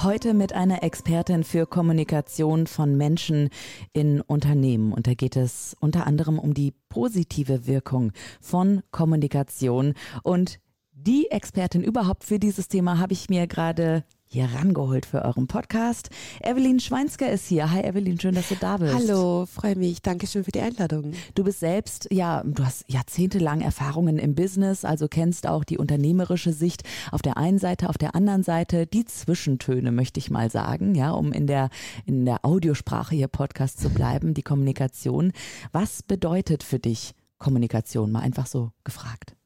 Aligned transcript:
Heute 0.00 0.32
mit 0.32 0.52
einer 0.52 0.84
Expertin 0.84 1.42
für 1.42 1.66
Kommunikation 1.66 2.68
von 2.68 2.96
Menschen 2.96 3.48
in 3.92 4.20
Unternehmen. 4.20 4.92
Und 4.92 5.08
da 5.08 5.14
geht 5.14 5.34
es 5.34 5.76
unter 5.80 6.06
anderem 6.06 6.38
um 6.38 6.54
die 6.54 6.72
positive 6.88 7.66
Wirkung 7.66 8.12
von 8.40 8.84
Kommunikation. 8.92 9.94
Und 10.22 10.60
die 10.92 11.32
Expertin 11.32 11.82
überhaupt 11.82 12.22
für 12.22 12.38
dieses 12.38 12.68
Thema 12.68 12.98
habe 12.98 13.12
ich 13.12 13.28
mir 13.28 13.48
gerade 13.48 14.04
hier 14.28 14.48
rangeholt 14.54 15.06
für 15.06 15.24
euren 15.24 15.46
Podcast. 15.46 16.10
Evelyn 16.42 16.80
Schweinsker 16.80 17.30
ist 17.30 17.46
hier. 17.46 17.70
Hi 17.70 17.82
Evelyn, 17.82 18.20
schön, 18.20 18.34
dass 18.34 18.50
du 18.50 18.56
da 18.56 18.76
bist. 18.76 18.94
Hallo, 18.94 19.46
freue 19.46 19.74
mich. 19.74 20.02
Dankeschön 20.02 20.44
für 20.44 20.52
die 20.52 20.60
Einladung. 20.60 21.12
Du 21.34 21.44
bist 21.44 21.60
selbst, 21.60 22.08
ja, 22.10 22.42
du 22.44 22.64
hast 22.64 22.84
jahrzehntelang 22.88 23.62
Erfahrungen 23.62 24.18
im 24.18 24.34
Business, 24.34 24.84
also 24.84 25.08
kennst 25.08 25.46
auch 25.46 25.64
die 25.64 25.78
unternehmerische 25.78 26.52
Sicht 26.52 26.82
auf 27.10 27.22
der 27.22 27.38
einen 27.38 27.58
Seite, 27.58 27.88
auf 27.88 27.96
der 27.96 28.14
anderen 28.14 28.42
Seite 28.42 28.86
die 28.86 29.06
Zwischentöne, 29.06 29.92
möchte 29.92 30.20
ich 30.20 30.30
mal 30.30 30.50
sagen, 30.50 30.94
ja, 30.94 31.10
um 31.10 31.32
in 31.32 31.46
der, 31.46 31.70
in 32.04 32.26
der 32.26 32.44
Audiosprache 32.44 33.14
hier 33.14 33.28
Podcast 33.28 33.80
zu 33.80 33.88
bleiben, 33.88 34.34
die 34.34 34.42
Kommunikation. 34.42 35.32
Was 35.72 36.02
bedeutet 36.02 36.62
für 36.62 36.78
dich 36.78 37.14
Kommunikation? 37.38 38.12
Mal 38.12 38.20
einfach 38.20 38.46
so 38.46 38.72
gefragt. 38.84 39.37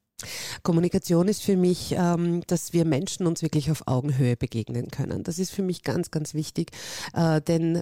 Kommunikation 0.63 1.29
ist 1.29 1.43
für 1.43 1.57
mich, 1.57 1.95
ähm, 1.97 2.43
dass 2.47 2.73
wir 2.73 2.85
Menschen 2.85 3.27
uns 3.27 3.43
wirklich 3.43 3.71
auf 3.71 3.87
Augenhöhe 3.87 4.37
begegnen 4.37 4.91
können. 4.91 5.23
Das 5.23 5.39
ist 5.39 5.51
für 5.51 5.63
mich 5.63 5.83
ganz, 5.83 6.11
ganz 6.11 6.35
wichtig, 6.35 6.71
äh, 7.15 7.41
denn 7.41 7.81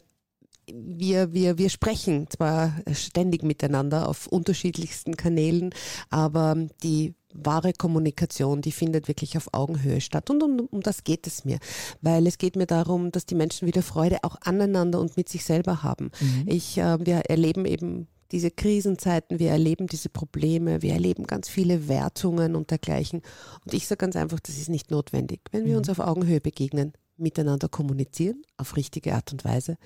wir, 0.72 1.32
wir, 1.32 1.58
wir 1.58 1.70
sprechen 1.70 2.28
zwar 2.30 2.74
ständig 2.92 3.42
miteinander 3.42 4.08
auf 4.08 4.26
unterschiedlichsten 4.26 5.16
Kanälen, 5.16 5.70
aber 6.10 6.56
die 6.82 7.14
wahre 7.32 7.72
Kommunikation, 7.72 8.60
die 8.60 8.72
findet 8.72 9.08
wirklich 9.08 9.36
auf 9.36 9.52
Augenhöhe 9.52 10.00
statt. 10.00 10.30
Und 10.30 10.42
um, 10.42 10.60
um 10.70 10.80
das 10.80 11.04
geht 11.04 11.26
es 11.26 11.44
mir. 11.44 11.58
Weil 12.00 12.26
es 12.26 12.38
geht 12.38 12.56
mir 12.56 12.66
darum, 12.66 13.12
dass 13.12 13.26
die 13.26 13.34
Menschen 13.34 13.68
wieder 13.68 13.82
Freude 13.82 14.18
auch 14.22 14.36
aneinander 14.42 15.00
und 15.00 15.16
mit 15.16 15.28
sich 15.28 15.44
selber 15.44 15.82
haben. 15.82 16.10
Mhm. 16.20 16.44
Ich, 16.46 16.78
äh, 16.78 17.04
wir 17.04 17.16
erleben 17.28 17.66
eben 17.66 18.08
diese 18.32 18.50
Krisenzeiten, 18.50 19.38
wir 19.38 19.50
erleben 19.50 19.86
diese 19.86 20.08
Probleme, 20.08 20.82
wir 20.82 20.92
erleben 20.92 21.26
ganz 21.26 21.48
viele 21.48 21.88
Wertungen 21.88 22.54
und 22.54 22.70
dergleichen. 22.70 23.22
Und 23.64 23.74
ich 23.74 23.86
sage 23.86 23.98
ganz 23.98 24.16
einfach, 24.16 24.40
das 24.40 24.58
ist 24.58 24.68
nicht 24.68 24.90
notwendig. 24.90 25.40
Wenn 25.50 25.64
wir 25.64 25.72
mhm. 25.72 25.78
uns 25.78 25.88
auf 25.88 25.98
Augenhöhe 25.98 26.40
begegnen, 26.40 26.92
miteinander 27.16 27.68
kommunizieren 27.68 28.42
auf 28.56 28.76
richtige 28.76 29.14
Art 29.14 29.32
und 29.32 29.44
Weise 29.44 29.76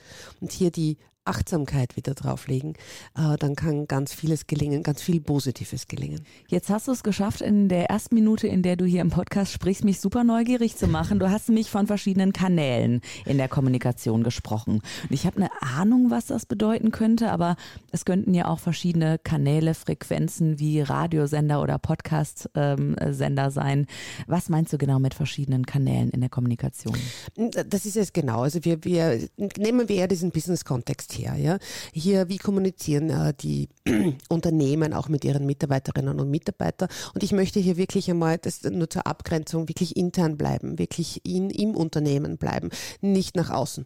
und 0.40 0.52
hier 0.52 0.70
die 0.70 0.98
Achtsamkeit 1.24 1.96
wieder 1.96 2.14
drauflegen, 2.14 2.74
äh, 3.16 3.36
dann 3.38 3.56
kann 3.56 3.86
ganz 3.86 4.12
vieles 4.12 4.46
gelingen, 4.46 4.82
ganz 4.82 5.02
viel 5.02 5.20
Positives 5.20 5.88
gelingen. 5.88 6.20
Jetzt 6.48 6.68
hast 6.70 6.88
du 6.88 6.92
es 6.92 7.02
geschafft, 7.02 7.40
in 7.40 7.68
der 7.68 7.90
ersten 7.90 8.14
Minute, 8.14 8.46
in 8.46 8.62
der 8.62 8.76
du 8.76 8.84
hier 8.84 9.00
im 9.00 9.10
Podcast 9.10 9.52
sprichst, 9.52 9.84
mich 9.84 10.00
super 10.00 10.24
neugierig 10.24 10.76
zu 10.76 10.86
machen. 10.86 11.18
Du 11.18 11.30
hast 11.30 11.48
mich 11.48 11.70
von 11.70 11.86
verschiedenen 11.86 12.32
Kanälen 12.32 13.00
in 13.24 13.38
der 13.38 13.48
Kommunikation 13.48 14.22
gesprochen. 14.22 14.82
Und 15.02 15.10
ich 15.10 15.26
habe 15.26 15.36
eine 15.36 15.50
Ahnung, 15.62 16.10
was 16.10 16.26
das 16.26 16.46
bedeuten 16.46 16.90
könnte, 16.90 17.30
aber 17.30 17.56
es 17.90 18.04
könnten 18.04 18.34
ja 18.34 18.48
auch 18.48 18.58
verschiedene 18.58 19.18
Kanäle, 19.18 19.74
Frequenzen 19.74 20.58
wie 20.58 20.80
Radiosender 20.80 21.62
oder 21.62 21.78
Podcast-Sender 21.78 23.50
sein. 23.50 23.86
Was 24.26 24.48
meinst 24.48 24.72
du 24.72 24.78
genau 24.78 24.98
mit 24.98 25.14
verschiedenen 25.14 25.64
Kanälen 25.64 26.10
in 26.10 26.20
der 26.20 26.30
Kommunikation? 26.30 26.96
Das 27.36 27.86
ist 27.86 27.96
es 27.96 28.12
genau. 28.12 28.42
Also 28.42 28.64
wir, 28.64 28.84
wir 28.84 29.28
nehmen 29.56 29.88
wir 29.88 29.96
eher 29.96 30.08
diesen 30.08 30.30
Business-Kontext 30.30 31.13
her. 31.18 31.36
Ja? 31.36 31.58
Hier, 31.92 32.28
wie 32.28 32.38
kommunizieren 32.38 33.10
äh, 33.10 33.34
die 33.34 33.68
Unternehmen 34.28 34.92
auch 34.92 35.08
mit 35.08 35.24
ihren 35.24 35.46
Mitarbeiterinnen 35.46 36.20
und 36.20 36.30
Mitarbeitern? 36.30 36.88
Und 37.14 37.22
ich 37.22 37.32
möchte 37.32 37.60
hier 37.60 37.76
wirklich 37.76 38.10
einmal, 38.10 38.38
das 38.38 38.62
nur 38.62 38.90
zur 38.90 39.06
Abgrenzung, 39.06 39.68
wirklich 39.68 39.96
intern 39.96 40.36
bleiben, 40.36 40.78
wirklich 40.78 41.24
in, 41.24 41.50
im 41.50 41.76
Unternehmen 41.76 42.38
bleiben, 42.38 42.70
nicht 43.00 43.36
nach 43.36 43.50
außen 43.50 43.84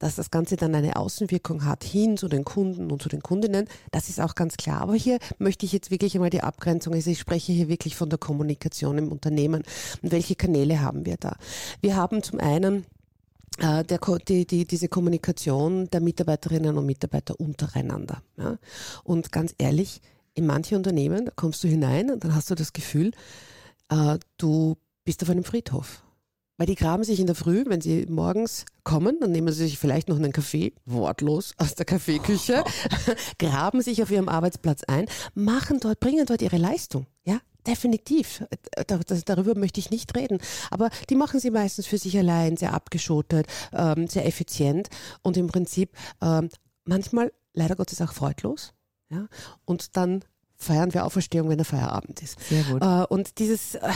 dass 0.00 0.16
das 0.16 0.30
Ganze 0.30 0.56
dann 0.56 0.74
eine 0.74 0.96
Außenwirkung 0.96 1.64
hat 1.64 1.84
hin 1.84 2.16
zu 2.16 2.26
den 2.26 2.42
Kunden 2.42 2.90
und 2.90 3.00
zu 3.00 3.08
den 3.08 3.22
Kundinnen, 3.22 3.68
das 3.92 4.08
ist 4.08 4.18
auch 4.18 4.34
ganz 4.34 4.56
klar. 4.56 4.80
Aber 4.80 4.94
hier 4.94 5.18
möchte 5.38 5.66
ich 5.66 5.72
jetzt 5.72 5.92
wirklich 5.92 6.14
einmal 6.14 6.30
die 6.30 6.42
Abgrenzung, 6.42 6.94
also 6.94 7.10
ich 7.10 7.20
spreche 7.20 7.52
hier 7.52 7.68
wirklich 7.68 7.94
von 7.94 8.08
der 8.08 8.18
Kommunikation 8.18 8.98
im 8.98 9.12
Unternehmen. 9.12 9.62
Und 10.02 10.10
welche 10.10 10.34
Kanäle 10.34 10.80
haben 10.80 11.04
wir 11.06 11.18
da? 11.18 11.36
Wir 11.82 11.96
haben 11.96 12.22
zum 12.22 12.40
einen 12.40 12.86
der, 13.58 13.98
die, 14.28 14.46
die, 14.46 14.64
diese 14.64 14.88
Kommunikation 14.88 15.90
der 15.90 16.00
Mitarbeiterinnen 16.00 16.76
und 16.78 16.86
Mitarbeiter 16.86 17.38
untereinander. 17.38 18.22
Ja? 18.36 18.58
Und 19.04 19.32
ganz 19.32 19.54
ehrlich, 19.58 20.00
in 20.34 20.46
manche 20.46 20.76
Unternehmen, 20.76 21.26
da 21.26 21.32
kommst 21.34 21.62
du 21.64 21.68
hinein 21.68 22.10
und 22.10 22.24
dann 22.24 22.34
hast 22.34 22.50
du 22.50 22.54
das 22.54 22.72
Gefühl, 22.72 23.12
äh, 23.90 24.18
du 24.36 24.76
bist 25.04 25.22
auf 25.22 25.30
einem 25.30 25.44
Friedhof. 25.44 26.02
Weil 26.56 26.66
die 26.66 26.74
graben 26.74 27.04
sich 27.04 27.18
in 27.20 27.26
der 27.26 27.34
Früh, 27.34 27.64
wenn 27.66 27.80
sie 27.80 28.04
morgens 28.06 28.66
kommen, 28.84 29.16
dann 29.18 29.32
nehmen 29.32 29.50
sie 29.50 29.64
sich 29.64 29.78
vielleicht 29.78 30.10
noch 30.10 30.16
einen 30.16 30.30
Kaffee, 30.32 30.74
wortlos 30.84 31.54
aus 31.56 31.74
der 31.74 31.86
Kaffeeküche, 31.86 32.64
graben 33.38 33.80
sich 33.80 34.02
auf 34.02 34.10
ihrem 34.10 34.28
Arbeitsplatz 34.28 34.84
ein, 34.84 35.06
machen 35.34 35.80
dort, 35.80 36.00
bringen 36.00 36.26
dort 36.26 36.42
ihre 36.42 36.58
Leistung. 36.58 37.06
Ja, 37.24 37.40
Definitiv. 37.66 38.44
darüber 39.24 39.54
möchte 39.58 39.80
ich 39.80 39.90
nicht 39.90 40.16
reden. 40.16 40.38
Aber 40.70 40.90
die 41.08 41.14
machen 41.14 41.40
sie 41.40 41.50
meistens 41.50 41.86
für 41.86 41.98
sich 41.98 42.16
allein, 42.16 42.56
sehr 42.56 42.74
abgeschottet, 42.74 43.46
ähm, 43.72 44.06
sehr 44.06 44.26
effizient 44.26 44.88
und 45.22 45.36
im 45.36 45.46
Prinzip 45.46 45.96
ähm, 46.22 46.48
manchmal 46.84 47.32
leider 47.52 47.76
Gottes 47.76 48.00
auch 48.00 48.12
freudlos. 48.12 48.72
Und 49.64 49.96
dann 49.96 50.24
feiern 50.60 50.92
wir 50.92 51.06
Auferstehung, 51.06 51.48
wenn 51.48 51.56
der 51.56 51.64
Feierabend 51.64 52.22
ist. 52.22 52.38
Sehr 52.40 52.62
gut. 52.64 52.82
Äh, 52.82 53.04
und 53.08 53.38
dieses, 53.38 53.76
äh, 53.76 53.90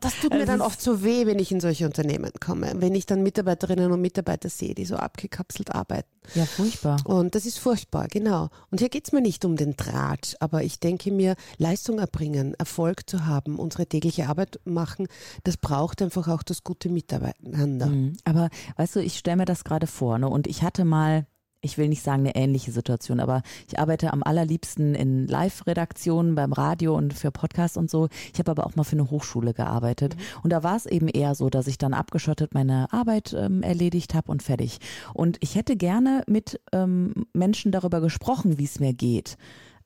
das 0.00 0.14
tut 0.20 0.30
mir 0.32 0.46
dann 0.46 0.60
oft 0.60 0.80
so 0.80 1.02
weh, 1.02 1.26
wenn 1.26 1.40
ich 1.40 1.50
in 1.50 1.60
solche 1.60 1.86
Unternehmen 1.86 2.30
komme, 2.40 2.72
wenn 2.76 2.94
ich 2.94 3.04
dann 3.04 3.22
Mitarbeiterinnen 3.22 3.90
und 3.90 4.00
Mitarbeiter 4.00 4.48
sehe, 4.48 4.74
die 4.74 4.84
so 4.84 4.96
abgekapselt 4.96 5.74
arbeiten. 5.74 6.08
Ja, 6.34 6.46
furchtbar. 6.46 6.98
Und 7.04 7.34
das 7.34 7.46
ist 7.46 7.58
furchtbar, 7.58 8.06
genau. 8.08 8.48
Und 8.70 8.78
hier 8.78 8.88
geht's 8.88 9.12
mir 9.12 9.20
nicht 9.20 9.44
um 9.44 9.56
den 9.56 9.76
Draht, 9.76 10.36
aber 10.40 10.62
ich 10.62 10.78
denke 10.78 11.10
mir, 11.10 11.34
Leistung 11.58 11.98
erbringen, 11.98 12.54
Erfolg 12.54 13.10
zu 13.10 13.26
haben, 13.26 13.58
unsere 13.58 13.86
tägliche 13.86 14.28
Arbeit 14.28 14.60
machen, 14.64 15.08
das 15.42 15.56
braucht 15.56 16.00
einfach 16.00 16.28
auch 16.28 16.42
das 16.42 16.62
gute 16.62 16.88
Miteinander. 16.88 17.86
Mhm. 17.86 18.14
Aber 18.24 18.48
weißt 18.76 18.96
du, 18.96 19.00
ich 19.00 19.18
stelle 19.18 19.38
mir 19.38 19.44
das 19.44 19.64
gerade 19.64 19.86
vor, 19.86 20.18
ne? 20.18 20.28
und 20.28 20.46
ich 20.46 20.62
hatte 20.62 20.84
mal 20.84 21.26
ich 21.64 21.78
will 21.78 21.88
nicht 21.88 22.02
sagen 22.02 22.20
eine 22.20 22.36
ähnliche 22.36 22.70
Situation, 22.70 23.20
aber 23.20 23.42
ich 23.68 23.78
arbeite 23.78 24.12
am 24.12 24.22
allerliebsten 24.22 24.94
in 24.94 25.26
Live-Redaktionen 25.26 26.34
beim 26.34 26.52
Radio 26.52 26.94
und 26.96 27.14
für 27.14 27.30
Podcasts 27.30 27.76
und 27.76 27.90
so. 27.90 28.08
Ich 28.32 28.38
habe 28.38 28.50
aber 28.50 28.66
auch 28.66 28.76
mal 28.76 28.84
für 28.84 28.96
eine 28.96 29.10
Hochschule 29.10 29.54
gearbeitet. 29.54 30.14
Mhm. 30.14 30.20
Und 30.42 30.50
da 30.50 30.62
war 30.62 30.76
es 30.76 30.86
eben 30.86 31.08
eher 31.08 31.34
so, 31.34 31.48
dass 31.48 31.66
ich 31.66 31.78
dann 31.78 31.94
abgeschottet 31.94 32.54
meine 32.54 32.92
Arbeit 32.92 33.34
ähm, 33.38 33.62
erledigt 33.62 34.14
habe 34.14 34.30
und 34.30 34.42
fertig. 34.42 34.78
Und 35.14 35.38
ich 35.40 35.54
hätte 35.54 35.76
gerne 35.76 36.22
mit 36.26 36.60
ähm, 36.72 37.26
Menschen 37.32 37.72
darüber 37.72 38.00
gesprochen, 38.00 38.58
wie 38.58 38.64
es 38.64 38.78
mir 38.78 38.92
geht 38.92 39.36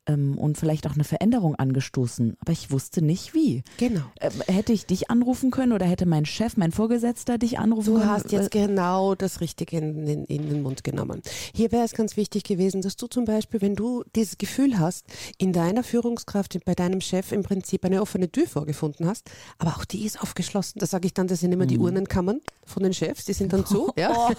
ähm, 0.09 0.37
und 0.37 0.59
vielleicht 0.59 0.87
auch 0.87 0.95
eine 0.95 1.05
Veränderung 1.05 1.55
angestoßen. 1.55 2.37
Aber 2.41 2.53
ich 2.53 2.71
wusste 2.71 3.03
nicht 3.03 3.35
wie. 3.35 3.63
Genau. 3.77 4.03
Ähm, 4.21 4.33
hätte 4.47 4.73
ich 4.73 4.87
dich 4.87 5.11
anrufen 5.11 5.51
können 5.51 5.73
oder 5.73 5.87
hätte 5.87 6.07
mein 6.07 6.25
Chef, 6.25 6.57
mein 6.57 6.73
Vorgesetzter 6.73 7.39
dich 7.39 7.59
anrufen 7.59 7.95
du 7.95 8.01
können? 8.01 8.09
Du 8.09 8.15
hast 8.15 8.33
jetzt 8.33 8.51
genau 8.51 9.15
das 9.15 9.41
Richtige 9.41 9.79
in, 9.79 10.07
in, 10.07 10.25
in 10.25 10.49
den 10.49 10.63
Mund 10.63 10.83
genommen. 10.83 11.23
Hier 11.55 11.71
wäre 11.71 11.85
es 11.85 11.93
ganz 11.93 12.17
wichtig 12.17 12.45
gewesen, 12.45 12.83
dass 12.83 12.97
du 12.97 13.07
zum 13.07 13.25
Beispiel, 13.25 13.61
wenn 13.61 13.75
du 13.75 14.03
dieses 14.17 14.39
Gefühl 14.39 14.79
hast, 14.79 15.07
in 15.37 15.53
deiner 15.53 15.85
Führungskraft, 15.85 16.59
bei 16.65 16.75
deinem 16.75 17.01
Chef 17.01 17.33
im 17.33 17.43
Prinzip 17.43 17.85
eine 17.85 18.01
offene 18.01 18.31
Tür 18.31 18.47
vorgefunden 18.47 19.07
hast, 19.07 19.31
aber 19.59 19.77
auch 19.77 19.85
die 19.85 20.07
ist 20.07 20.21
aufgeschlossen. 20.21 20.79
Da 20.81 20.87
sage 20.87 21.07
ich 21.07 21.15
dann, 21.15 21.29
das 21.29 21.41
sind 21.41 21.53
immer 21.53 21.67
die 21.67 21.77
mhm. 21.77 21.85
Urnenkammern 21.85 22.41
von 22.65 22.83
den 22.83 22.95
Chefs, 22.95 23.25
die 23.27 23.33
sind 23.33 23.53
dann 23.53 23.67
zu. 23.67 23.93
Ja. 23.99 24.31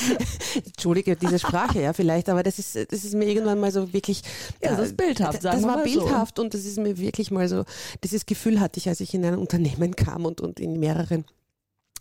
Entschuldige 0.66 1.14
diese 1.14 1.38
Sprache, 1.38 1.80
ja, 1.80 1.92
vielleicht, 1.92 2.28
aber 2.28 2.42
das 2.42 2.58
ist, 2.58 2.74
das 2.74 3.04
ist 3.04 3.14
mir 3.14 3.26
irgendwann 3.26 3.60
mal 3.60 3.70
so 3.70 3.92
wirklich. 3.92 4.22
Ja, 4.60 4.74
das 4.74 4.88
ist 4.88 4.96
bildhaft, 5.06 5.42
sagen 5.42 5.62
Das 5.62 5.68
war 5.68 5.82
bildhaft 5.82 6.36
so. 6.36 6.42
und 6.42 6.54
das 6.54 6.64
ist 6.64 6.78
mir 6.78 6.98
wirklich 6.98 7.30
mal 7.30 7.48
so, 7.48 7.64
dieses 8.04 8.26
Gefühl 8.26 8.60
hatte 8.60 8.78
ich, 8.78 8.88
als 8.88 9.00
ich 9.00 9.14
in 9.14 9.24
ein 9.24 9.36
Unternehmen 9.36 9.96
kam 9.96 10.24
und, 10.24 10.40
und 10.40 10.60
in 10.60 10.78
mehreren 10.78 11.24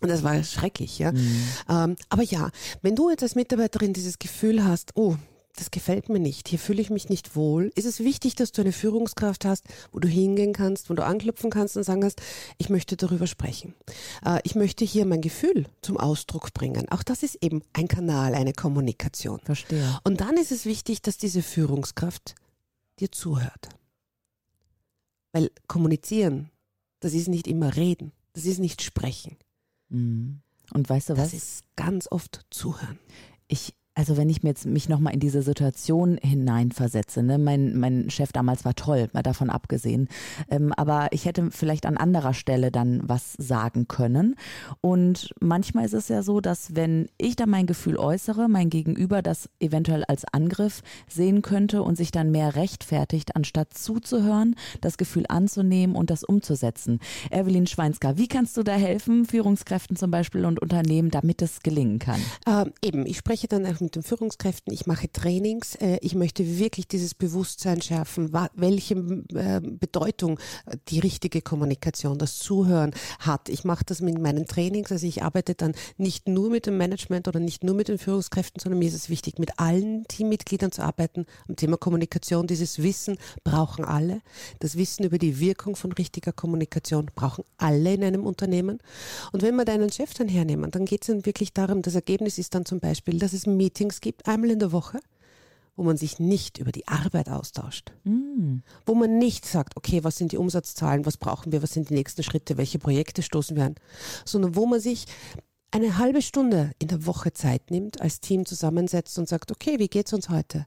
und 0.01 0.09
das 0.09 0.23
war 0.23 0.43
schrecklich, 0.43 0.99
ja. 0.99 1.13
Mhm. 1.13 1.43
Ähm, 1.69 1.95
aber 2.09 2.21
ja, 2.23 2.51
wenn 2.81 2.95
du 2.95 3.09
jetzt 3.09 3.23
als 3.23 3.35
Mitarbeiterin 3.35 3.93
dieses 3.93 4.19
Gefühl 4.19 4.65
hast, 4.65 4.91
oh, 4.95 5.15
das 5.55 5.71
gefällt 5.71 6.09
mir 6.09 6.19
nicht, 6.19 6.49
hier 6.49 6.59
fühle 6.59 6.81
ich 6.81 6.89
mich 6.89 7.09
nicht 7.09 7.35
wohl, 7.35 7.71
ist 7.75 7.85
es 7.85 8.01
wichtig, 8.01 8.35
dass 8.35 8.51
du 8.51 8.61
eine 8.61 8.71
Führungskraft 8.71 9.45
hast, 9.45 9.65
wo 9.91 9.99
du 9.99 10.07
hingehen 10.07 10.53
kannst, 10.53 10.89
wo 10.89 10.93
du 10.93 11.05
anklopfen 11.05 11.49
kannst 11.49 11.77
und 11.77 11.83
sagen 11.83 12.01
kannst, 12.01 12.21
ich 12.57 12.69
möchte 12.69 12.97
darüber 12.97 13.27
sprechen. 13.27 13.73
Äh, 14.25 14.39
ich 14.43 14.55
möchte 14.55 14.85
hier 14.85 15.05
mein 15.05 15.21
Gefühl 15.21 15.65
zum 15.81 15.97
Ausdruck 15.97 16.53
bringen. 16.53 16.89
Auch 16.89 17.03
das 17.03 17.23
ist 17.23 17.37
eben 17.41 17.61
ein 17.73 17.87
Kanal, 17.87 18.35
eine 18.35 18.53
Kommunikation. 18.53 19.39
Verstehe. 19.39 19.99
Und 20.03 20.21
dann 20.21 20.37
ist 20.37 20.51
es 20.51 20.65
wichtig, 20.65 21.01
dass 21.01 21.17
diese 21.17 21.41
Führungskraft 21.41 22.35
dir 22.99 23.11
zuhört. 23.11 23.69
Weil 25.31 25.51
kommunizieren, 25.67 26.49
das 26.99 27.13
ist 27.13 27.27
nicht 27.27 27.47
immer 27.47 27.75
reden, 27.75 28.11
das 28.33 28.45
ist 28.45 28.59
nicht 28.59 28.81
sprechen. 28.81 29.37
Mhm. 29.89 30.41
Und 30.73 30.89
weißt 30.89 31.09
du 31.09 31.13
was? 31.17 31.31
Das 31.31 31.33
ist 31.33 31.63
ganz 31.75 32.07
oft 32.09 32.45
zuhören. 32.49 32.99
Ich 33.47 33.75
also 33.95 34.17
wenn 34.17 34.29
ich 34.29 34.43
mir 34.43 34.49
jetzt 34.49 34.65
mich 34.65 34.89
nochmal 34.89 35.13
in 35.13 35.19
diese 35.21 35.41
Situation 35.41 36.19
hineinversetze, 36.21 37.23
ne, 37.23 37.37
mein, 37.37 37.77
mein 37.77 38.09
Chef 38.09 38.33
damals 38.33 38.65
war 38.65 38.75
toll, 38.75 39.07
mal 39.13 39.23
davon 39.23 39.49
abgesehen, 39.49 40.09
ähm, 40.49 40.73
aber 40.73 41.07
ich 41.11 41.25
hätte 41.25 41.49
vielleicht 41.51 41.85
an 41.85 41.95
anderer 41.97 42.33
Stelle 42.33 42.71
dann 42.71 43.01
was 43.07 43.33
sagen 43.37 43.87
können. 43.87 44.35
Und 44.81 45.33
manchmal 45.39 45.85
ist 45.85 45.93
es 45.93 46.09
ja 46.09 46.23
so, 46.23 46.41
dass 46.41 46.75
wenn 46.75 47.07
ich 47.17 47.37
da 47.37 47.45
mein 47.45 47.67
Gefühl 47.67 47.97
äußere, 47.97 48.49
mein 48.49 48.69
Gegenüber 48.69 49.21
das 49.21 49.49
eventuell 49.59 50.03
als 50.03 50.25
Angriff 50.31 50.81
sehen 51.07 51.41
könnte 51.41 51.81
und 51.81 51.95
sich 51.95 52.11
dann 52.11 52.31
mehr 52.31 52.55
rechtfertigt, 52.55 53.35
anstatt 53.35 53.73
zuzuhören, 53.73 54.55
das 54.81 54.97
Gefühl 54.97 55.25
anzunehmen 55.29 55.95
und 55.95 56.09
das 56.09 56.25
umzusetzen. 56.25 56.99
Evelyn 57.31 57.65
Schweinska, 57.65 58.17
wie 58.17 58.27
kannst 58.27 58.57
du 58.57 58.63
da 58.63 58.73
helfen, 58.73 59.25
Führungskräften 59.25 59.95
zum 59.95 60.11
Beispiel 60.11 60.43
und 60.43 60.61
Unternehmen, 60.61 61.11
damit 61.11 61.41
es 61.41 61.61
gelingen 61.61 61.99
kann? 61.99 62.19
Ähm, 62.45 62.73
eben, 62.83 63.05
ich 63.05 63.17
spreche 63.17 63.47
dann 63.47 63.65
auch 63.65 63.84
mit 63.85 63.95
den 63.95 64.03
Führungskräften, 64.03 64.73
ich 64.73 64.85
mache 64.87 65.11
Trainings, 65.11 65.75
äh, 65.75 65.97
ich 66.01 66.15
möchte 66.15 66.57
wirklich 66.59 66.87
dieses 66.87 67.13
Bewusstsein 67.13 67.81
schärfen, 67.81 68.33
welche 68.55 68.95
äh, 68.95 69.61
Bedeutung 69.61 70.39
die 70.89 70.99
richtige 70.99 71.41
Kommunikation, 71.41 72.17
das 72.17 72.37
Zuhören 72.39 72.91
hat. 73.19 73.47
Ich 73.49 73.63
mache 73.63 73.85
das 73.85 74.01
mit 74.01 74.19
meinen 74.19 74.47
Trainings, 74.47 74.91
also 74.91 75.05
ich 75.05 75.23
arbeite 75.23 75.55
dann 75.55 75.73
nicht 75.97 76.27
nur 76.27 76.49
mit 76.49 76.65
dem 76.65 76.77
Management 76.77 77.27
oder 77.27 77.39
nicht 77.39 77.63
nur 77.63 77.75
mit 77.75 77.87
den 77.87 77.97
Führungskräften, 77.97 78.59
sondern 78.59 78.79
mir 78.79 78.87
ist 78.87 78.95
es 78.95 79.09
wichtig, 79.09 79.39
mit 79.39 79.59
allen 79.59 80.05
Teammitgliedern 80.07 80.71
zu 80.71 80.81
arbeiten 80.81 81.25
am 81.47 81.55
Thema 81.55 81.77
Kommunikation. 81.77 82.47
Dieses 82.47 82.81
Wissen 82.81 83.17
brauchen 83.43 83.85
alle. 83.85 84.21
Das 84.59 84.77
Wissen 84.77 85.05
über 85.05 85.19
die 85.19 85.39
Wirkung 85.39 85.75
von 85.75 85.91
richtiger 85.91 86.31
Kommunikation 86.31 87.11
brauchen 87.13 87.43
alle 87.57 87.93
in 87.93 88.03
einem 88.03 88.25
Unternehmen. 88.25 88.79
Und 89.31 89.43
wenn 89.43 89.55
wir 89.55 89.65
deinen 89.65 89.91
Chef 89.91 90.13
dann 90.15 90.27
hernehmen, 90.27 90.71
dann 90.71 90.85
geht 90.85 91.03
es 91.03 91.07
dann 91.07 91.25
wirklich 91.25 91.53
darum, 91.53 91.81
das 91.81 91.95
Ergebnis 91.95 92.39
ist 92.39 92.55
dann 92.55 92.65
zum 92.65 92.79
Beispiel, 92.79 93.19
dass 93.19 93.33
es 93.33 93.45
Meetings 93.45 93.74
Meetings 93.75 93.99
gibt, 93.99 94.27
einmal 94.27 94.51
in 94.51 94.59
der 94.59 94.71
Woche, 94.71 94.99
wo 95.75 95.83
man 95.83 95.97
sich 95.97 96.19
nicht 96.19 96.57
über 96.59 96.71
die 96.71 96.87
Arbeit 96.87 97.29
austauscht. 97.29 97.91
Mm. 98.05 98.59
Wo 98.85 98.95
man 98.95 99.17
nicht 99.17 99.45
sagt, 99.45 99.75
okay, 99.75 100.03
was 100.03 100.15
sind 100.15 100.31
die 100.31 100.37
Umsatzzahlen, 100.37 101.05
was 101.05 101.17
brauchen 101.17 101.51
wir, 101.51 101.61
was 101.61 101.73
sind 101.73 101.89
die 101.89 101.93
nächsten 101.93 102.23
Schritte, 102.23 102.57
welche 102.57 102.79
Projekte 102.79 103.21
stoßen 103.21 103.57
wir 103.57 103.65
an, 103.65 103.75
sondern 104.23 104.55
wo 104.55 104.65
man 104.65 104.79
sich 104.79 105.05
eine 105.71 105.97
halbe 105.97 106.21
Stunde 106.21 106.71
in 106.79 106.87
der 106.87 107.05
Woche 107.05 107.33
Zeit 107.33 107.69
nimmt, 107.69 107.99
als 107.99 108.21
Team 108.21 108.45
zusammensetzt 108.45 109.19
und 109.19 109.27
sagt, 109.27 109.51
okay, 109.51 109.77
wie 109.77 109.89
geht's 109.89 110.13
uns 110.13 110.29
heute? 110.29 110.65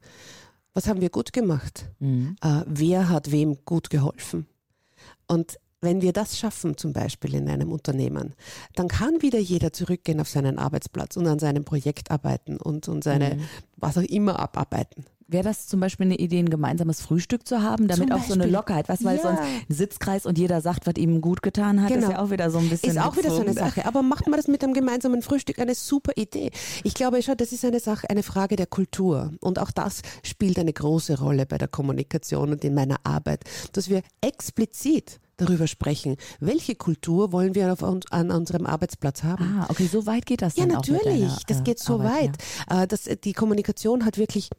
Was 0.75 0.87
haben 0.87 1.01
wir 1.01 1.09
gut 1.09 1.33
gemacht? 1.33 1.87
Mm. 2.01 2.33
Äh, 2.43 2.63
wer 2.67 3.09
hat 3.09 3.31
wem 3.31 3.57
gut 3.65 3.89
geholfen? 3.89 4.47
Und 5.27 5.59
wenn 5.81 6.03
wir 6.03 6.13
das 6.13 6.39
schaffen, 6.39 6.77
zum 6.77 6.93
Beispiel 6.93 7.35
in 7.35 7.49
einem 7.49 7.73
Unternehmen, 7.73 8.35
dann 8.75 8.89
kann 8.89 9.23
wieder 9.23 9.39
jeder 9.39 9.73
zurückgehen 9.73 10.21
auf 10.21 10.29
seinen 10.29 10.59
Arbeitsplatz 10.59 11.17
und 11.17 11.27
an 11.27 11.39
seinem 11.39 11.65
Projekt 11.65 12.11
arbeiten 12.11 12.57
und, 12.57 12.89
und 12.89 13.05
seine, 13.05 13.37
mhm. 13.37 13.41
was 13.77 13.97
auch 13.97 14.03
immer 14.03 14.39
abarbeiten. 14.39 15.05
Wäre 15.31 15.45
das 15.45 15.67
zum 15.67 15.81
Beispiel 15.81 16.07
eine 16.07 16.17
Idee, 16.17 16.39
ein 16.39 16.49
gemeinsames 16.49 17.03
Frühstück 17.03 17.47
zu 17.47 17.63
haben, 17.63 17.87
damit 17.87 18.13
auch 18.13 18.25
so 18.25 18.33
eine 18.33 18.47
Lockerheit, 18.47 18.89
was, 18.89 19.05
weil 19.05 19.17
ja. 19.17 19.23
sonst 19.23 19.41
ein 19.41 19.65
Sitzkreis 19.69 20.25
und 20.25 20.39
jeder 20.39 20.63
sagt, 20.63 20.87
was 20.87 20.95
ihm 20.97 21.21
gut 21.21 21.43
getan 21.43 21.83
hat, 21.83 21.91
genau. 21.91 22.07
ist 22.07 22.13
ja 22.13 22.19
auch 22.23 22.31
wieder 22.31 22.51
so 22.51 22.57
ein 22.57 22.71
bisschen. 22.71 22.93
Ist 22.93 22.99
auch 22.99 23.15
wieder 23.15 23.31
so 23.31 23.43
eine 23.43 23.53
Sache. 23.53 23.85
Aber 23.85 24.01
macht 24.01 24.27
man 24.27 24.39
das 24.39 24.49
mit 24.49 24.65
einem 24.65 24.73
gemeinsamen 24.73 25.21
Frühstück 25.21 25.59
eine 25.59 25.75
super 25.75 26.13
Idee. 26.17 26.51
Ich 26.83 26.95
glaube 26.95 27.23
schon, 27.23 27.37
das 27.37 27.53
ist 27.53 27.63
eine 27.67 27.79
Sache, 27.79 28.09
eine 28.09 28.23
Frage 28.23 28.57
der 28.57 28.67
Kultur. 28.67 29.33
Und 29.41 29.59
auch 29.59 29.71
das 29.71 30.01
spielt 30.23 30.59
eine 30.59 30.73
große 30.73 31.19
Rolle 31.19 31.45
bei 31.45 31.59
der 31.59 31.69
Kommunikation 31.69 32.51
und 32.53 32.65
in 32.65 32.73
meiner 32.73 32.97
Arbeit, 33.05 33.45
dass 33.73 33.91
wir 33.91 34.01
explizit 34.23 35.21
darüber 35.39 35.67
sprechen. 35.67 36.17
Welche 36.41 36.75
Kultur 36.75 37.33
wollen 37.33 37.55
wir 37.55 37.73
auf, 37.73 37.83
an 37.83 38.31
unserem 38.31 38.67
Arbeitsplatz 38.67 39.23
haben? 39.23 39.61
Ah, 39.61 39.67
okay, 39.71 39.87
so 39.87 40.07
weit 40.07 40.27
geht 40.27 40.43
das 40.43 40.57
ja, 40.57 40.67
natürlich. 40.67 41.03
Deiner, 41.05 41.39
das 41.47 41.65
geht 41.65 41.79
so 41.79 41.95
Arbeit, 41.95 42.11
weit. 42.11 42.37
Ja. 42.71 42.83
Äh, 42.83 42.87
das, 42.87 43.09
die 43.25 43.33
Kommunikation 43.33 44.05
hat 44.05 44.19
wirklich 44.19 44.51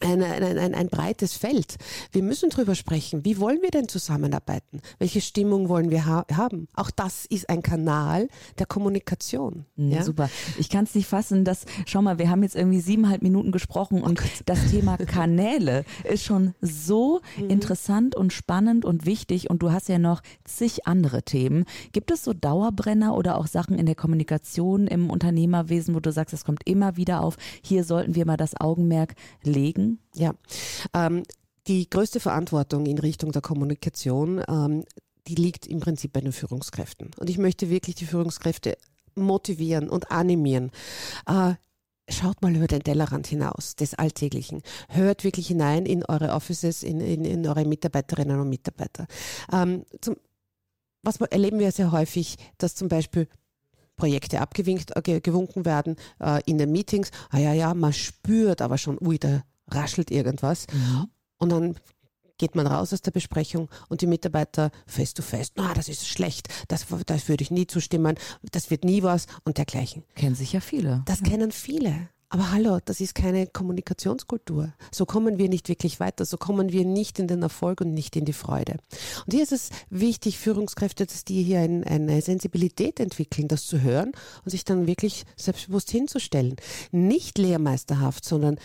ein, 0.00 0.22
ein, 0.22 0.58
ein, 0.58 0.74
ein 0.74 0.88
breites 0.88 1.34
Feld. 1.34 1.76
Wir 2.12 2.22
müssen 2.22 2.50
drüber 2.50 2.74
sprechen. 2.74 3.24
Wie 3.24 3.38
wollen 3.38 3.62
wir 3.62 3.70
denn 3.70 3.88
zusammenarbeiten? 3.88 4.80
Welche 4.98 5.20
Stimmung 5.20 5.68
wollen 5.68 5.90
wir 5.90 6.06
ha 6.06 6.24
haben? 6.32 6.68
Auch 6.74 6.90
das 6.90 7.26
ist 7.26 7.48
ein 7.48 7.62
Kanal 7.62 8.28
der 8.58 8.66
Kommunikation. 8.66 9.66
Mhm, 9.76 9.90
ja? 9.90 10.02
Super. 10.02 10.30
Ich 10.58 10.68
kann 10.68 10.84
es 10.84 10.94
nicht 10.94 11.06
fassen, 11.06 11.44
dass, 11.44 11.66
schau 11.86 12.02
mal, 12.02 12.18
wir 12.18 12.30
haben 12.30 12.42
jetzt 12.42 12.56
irgendwie 12.56 12.80
siebeneinhalb 12.80 13.22
Minuten 13.22 13.52
gesprochen 13.52 14.02
und 14.02 14.20
oh 14.20 14.42
das 14.46 14.70
Thema 14.70 14.96
Kanäle 15.06 15.84
ist 16.04 16.24
schon 16.24 16.54
so 16.60 17.20
mhm. 17.38 17.50
interessant 17.50 18.16
und 18.16 18.32
spannend 18.32 18.84
und 18.84 19.06
wichtig 19.06 19.50
und 19.50 19.62
du 19.62 19.72
hast 19.72 19.88
ja 19.88 19.98
noch 19.98 20.22
zig 20.44 20.86
andere 20.86 21.22
Themen. 21.22 21.64
Gibt 21.92 22.10
es 22.10 22.24
so 22.24 22.32
Dauerbrenner 22.32 23.16
oder 23.16 23.38
auch 23.38 23.46
Sachen 23.46 23.78
in 23.78 23.86
der 23.86 23.94
Kommunikation 23.94 24.86
im 24.86 25.10
Unternehmerwesen, 25.10 25.94
wo 25.94 26.00
du 26.00 26.12
sagst, 26.12 26.34
es 26.34 26.44
kommt 26.44 26.66
immer 26.66 26.96
wieder 26.96 27.22
auf, 27.22 27.36
hier 27.62 27.84
sollten 27.84 28.14
wir 28.14 28.26
mal 28.26 28.36
das 28.36 28.58
Augenmerk 28.60 29.14
legen? 29.42 29.83
Ja, 30.14 30.34
ähm, 30.94 31.22
die 31.66 31.88
größte 31.88 32.20
Verantwortung 32.20 32.86
in 32.86 32.98
Richtung 32.98 33.32
der 33.32 33.42
Kommunikation, 33.42 34.42
ähm, 34.48 34.84
die 35.26 35.34
liegt 35.34 35.66
im 35.66 35.80
Prinzip 35.80 36.12
bei 36.12 36.20
den 36.20 36.32
Führungskräften. 36.32 37.10
Und 37.18 37.30
ich 37.30 37.38
möchte 37.38 37.70
wirklich 37.70 37.96
die 37.96 38.06
Führungskräfte 38.06 38.76
motivieren 39.14 39.88
und 39.88 40.10
animieren. 40.10 40.70
Äh, 41.26 41.54
Schaut 42.10 42.42
mal 42.42 42.54
über 42.54 42.66
den 42.66 42.82
Tellerrand 42.82 43.26
hinaus 43.26 43.76
des 43.76 43.94
Alltäglichen. 43.94 44.60
Hört 44.90 45.24
wirklich 45.24 45.46
hinein 45.46 45.86
in 45.86 46.04
eure 46.04 46.32
Offices, 46.32 46.82
in, 46.82 47.00
in, 47.00 47.24
in 47.24 47.46
eure 47.46 47.64
Mitarbeiterinnen 47.64 48.38
und 48.38 48.50
Mitarbeiter. 48.50 49.06
Ähm, 49.50 49.84
zum, 50.02 50.16
was 51.02 51.18
erleben 51.22 51.58
wir 51.58 51.72
sehr 51.72 51.92
häufig, 51.92 52.36
dass 52.58 52.74
zum 52.74 52.88
Beispiel 52.88 53.26
Projekte 53.96 54.40
abgewinkt, 54.40 54.94
äh, 54.96 55.64
werden 55.64 55.96
äh, 56.20 56.42
in 56.44 56.58
den 56.58 56.72
Meetings. 56.72 57.10
Ah 57.30 57.38
ja, 57.38 57.54
ja, 57.54 57.72
man 57.72 57.94
spürt 57.94 58.60
aber 58.60 58.76
schon, 58.76 58.98
ui, 59.00 59.18
da 59.18 59.42
raschelt 59.68 60.10
irgendwas. 60.10 60.66
Mhm. 60.72 61.08
Und 61.38 61.50
dann 61.50 61.74
geht 62.38 62.56
man 62.56 62.66
raus 62.66 62.92
aus 62.92 63.02
der 63.02 63.12
Besprechung 63.12 63.68
und 63.88 64.00
die 64.00 64.06
Mitarbeiter 64.06 64.70
face 64.86 65.14
to 65.14 65.22
face, 65.22 65.52
na, 65.54 65.72
das 65.74 65.88
ist 65.88 66.06
schlecht, 66.08 66.48
das, 66.68 66.86
das 67.06 67.28
würde 67.28 67.42
ich 67.42 67.50
nie 67.50 67.66
zustimmen, 67.66 68.16
das 68.50 68.70
wird 68.70 68.84
nie 68.84 69.02
was 69.02 69.26
und 69.44 69.58
dergleichen. 69.58 70.04
Kennen 70.14 70.34
sich 70.34 70.52
ja 70.52 70.60
viele. 70.60 71.02
Das 71.06 71.20
ja. 71.20 71.26
kennen 71.26 71.52
viele. 71.52 72.08
Aber 72.34 72.50
hallo, 72.50 72.80
das 72.84 73.00
ist 73.00 73.14
keine 73.14 73.46
Kommunikationskultur. 73.46 74.72
So 74.90 75.06
kommen 75.06 75.38
wir 75.38 75.48
nicht 75.48 75.68
wirklich 75.68 76.00
weiter. 76.00 76.24
So 76.24 76.36
kommen 76.36 76.72
wir 76.72 76.84
nicht 76.84 77.20
in 77.20 77.28
den 77.28 77.42
Erfolg 77.42 77.80
und 77.80 77.94
nicht 77.94 78.16
in 78.16 78.24
die 78.24 78.32
Freude. 78.32 78.78
Und 79.24 79.32
hier 79.32 79.44
ist 79.44 79.52
es 79.52 79.70
wichtig, 79.88 80.38
Führungskräfte, 80.40 81.06
dass 81.06 81.24
die 81.24 81.44
hier 81.44 81.60
ein, 81.60 81.84
eine 81.84 82.20
Sensibilität 82.22 82.98
entwickeln, 82.98 83.46
das 83.46 83.66
zu 83.66 83.82
hören 83.82 84.10
und 84.44 84.50
sich 84.50 84.64
dann 84.64 84.88
wirklich 84.88 85.26
selbstbewusst 85.36 85.92
hinzustellen. 85.92 86.56
Nicht 86.90 87.38
lehrmeisterhaft, 87.38 88.24
sondern 88.24 88.58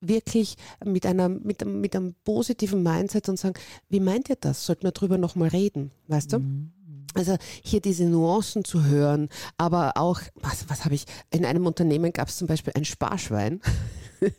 wirklich 0.00 0.56
mit, 0.84 1.06
einer, 1.06 1.28
mit, 1.28 1.64
mit 1.64 1.96
einem 1.96 2.14
positiven 2.24 2.82
Mindset 2.82 3.28
und 3.28 3.38
sagen, 3.38 3.54
wie 3.88 4.00
meint 4.00 4.28
ihr 4.28 4.36
das? 4.36 4.64
Sollten 4.64 4.84
wir 4.84 4.92
darüber 4.92 5.18
nochmal 5.18 5.48
reden, 5.48 5.90
weißt 6.08 6.32
du? 6.32 6.38
Mhm. 6.40 6.72
Also 7.14 7.36
hier 7.64 7.80
diese 7.80 8.04
Nuancen 8.04 8.64
zu 8.64 8.84
hören, 8.84 9.28
aber 9.56 9.96
auch, 9.96 10.20
was, 10.34 10.68
was 10.68 10.84
habe 10.84 10.94
ich, 10.94 11.04
in 11.30 11.44
einem 11.44 11.66
Unternehmen 11.66 12.12
gab 12.12 12.28
es 12.28 12.36
zum 12.36 12.46
Beispiel 12.46 12.72
ein 12.76 12.84
Sparschwein. 12.84 13.60